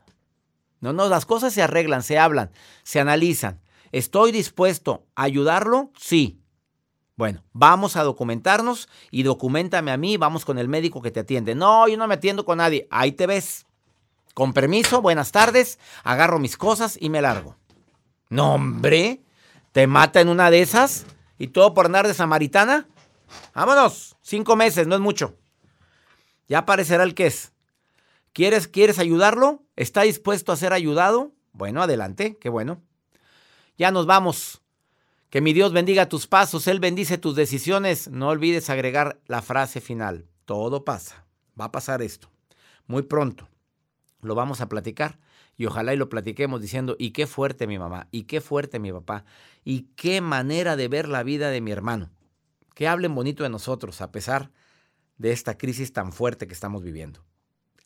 No, 0.80 0.92
no, 0.92 1.08
las 1.08 1.26
cosas 1.26 1.54
se 1.54 1.62
arreglan, 1.62 2.04
se 2.04 2.18
hablan, 2.18 2.52
se 2.84 3.00
analizan. 3.00 3.62
¿Estoy 3.92 4.32
dispuesto 4.32 5.06
a 5.16 5.24
ayudarlo? 5.24 5.92
Sí. 5.98 6.43
Bueno, 7.16 7.44
vamos 7.54 7.96
a 7.96 8.04
documentarnos 8.04 8.90
y 9.12 9.24
documentame 9.24 9.92
a 9.92 9.98
mí, 9.98 10.18
vamos 10.18 10.46
con 10.46 10.58
el 10.58 10.68
médico 10.68 11.02
que 11.02 11.12
te 11.12 11.20
atiende. 11.20 11.54
No, 11.54 11.88
yo 11.88 11.96
no 11.96 12.08
me 12.08 12.16
atiendo 12.16 12.44
con 12.44 12.58
nadie. 12.58 12.88
Ahí 12.90 13.12
te 13.12 13.28
ves. 13.28 13.68
Con 14.34 14.54
permiso, 14.54 15.02
buenas 15.02 15.32
tardes, 15.32 15.78
agarro 16.04 16.40
mis 16.40 16.58
cosas 16.58 16.98
y 17.00 17.12
me 17.12 17.22
largo. 17.22 17.56
No, 18.30 18.56
hombre, 18.56 19.22
te 19.74 19.86
mata 19.86 20.22
en 20.22 20.30
una 20.30 20.50
de 20.50 20.62
esas 20.62 21.06
y 21.38 21.50
todo 21.50 21.76
por 21.76 21.86
andar 21.86 22.08
de 22.08 22.16
samaritana. 22.16 22.88
Vámonos, 23.54 24.18
cinco 24.22 24.56
meses, 24.56 24.88
no 24.88 24.96
es 24.96 25.02
mucho. 25.02 25.38
Ya 26.48 26.60
aparecerá 26.60 27.04
el 27.04 27.14
que 27.14 27.28
es. 27.28 27.54
¿Quieres, 28.34 28.68
¿Quieres 28.68 28.98
ayudarlo? 28.98 29.62
¿Está 29.76 30.02
dispuesto 30.02 30.52
a 30.52 30.58
ser 30.58 30.74
ayudado? 30.74 31.32
Bueno, 31.52 31.84
adelante, 31.84 32.36
qué 32.42 32.50
bueno. 32.50 32.82
Ya 33.78 33.92
nos 33.92 34.08
vamos. 34.08 34.63
Que 35.34 35.42
mi 35.42 35.52
Dios 35.52 35.74
bendiga 35.74 36.10
tus 36.10 36.28
pasos, 36.28 36.68
Él 36.68 36.80
bendice 36.80 37.18
tus 37.18 37.36
decisiones. 37.36 38.08
No 38.08 38.30
olvides 38.30 38.70
agregar 38.70 39.20
la 39.26 39.42
frase 39.42 39.82
final. 39.82 40.28
Todo 40.46 40.86
pasa. 40.86 41.26
Va 41.60 41.66
a 41.66 41.72
pasar 41.72 42.04
esto. 42.04 42.30
Muy 42.86 43.02
pronto. 43.02 43.50
Lo 44.22 44.36
vamos 44.36 44.62
a 44.62 44.70
platicar 44.70 45.18
y 45.58 45.66
ojalá 45.66 45.92
y 45.92 45.98
lo 45.98 46.08
platiquemos 46.08 46.62
diciendo, 46.62 46.96
y 47.00 47.14
qué 47.14 47.26
fuerte 47.26 47.66
mi 47.66 47.80
mamá, 47.80 48.10
y 48.12 48.26
qué 48.26 48.42
fuerte 48.42 48.78
mi 48.78 48.92
papá, 48.92 49.26
y 49.64 49.88
qué 49.96 50.22
manera 50.22 50.76
de 50.76 50.88
ver 50.88 51.10
la 51.10 51.24
vida 51.24 51.50
de 51.50 51.62
mi 51.62 51.72
hermano. 51.72 52.12
Que 52.76 52.88
hablen 52.88 53.16
bonito 53.16 53.42
de 53.42 53.50
nosotros 53.50 54.02
a 54.02 54.12
pesar 54.12 54.52
de 55.18 55.32
esta 55.32 55.58
crisis 55.58 55.94
tan 55.94 56.14
fuerte 56.14 56.46
que 56.46 56.54
estamos 56.54 56.84
viviendo. 56.84 57.26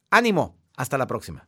Ánimo, 0.09 0.57
hasta 0.75 0.97
la 0.97 1.07
próxima. 1.07 1.47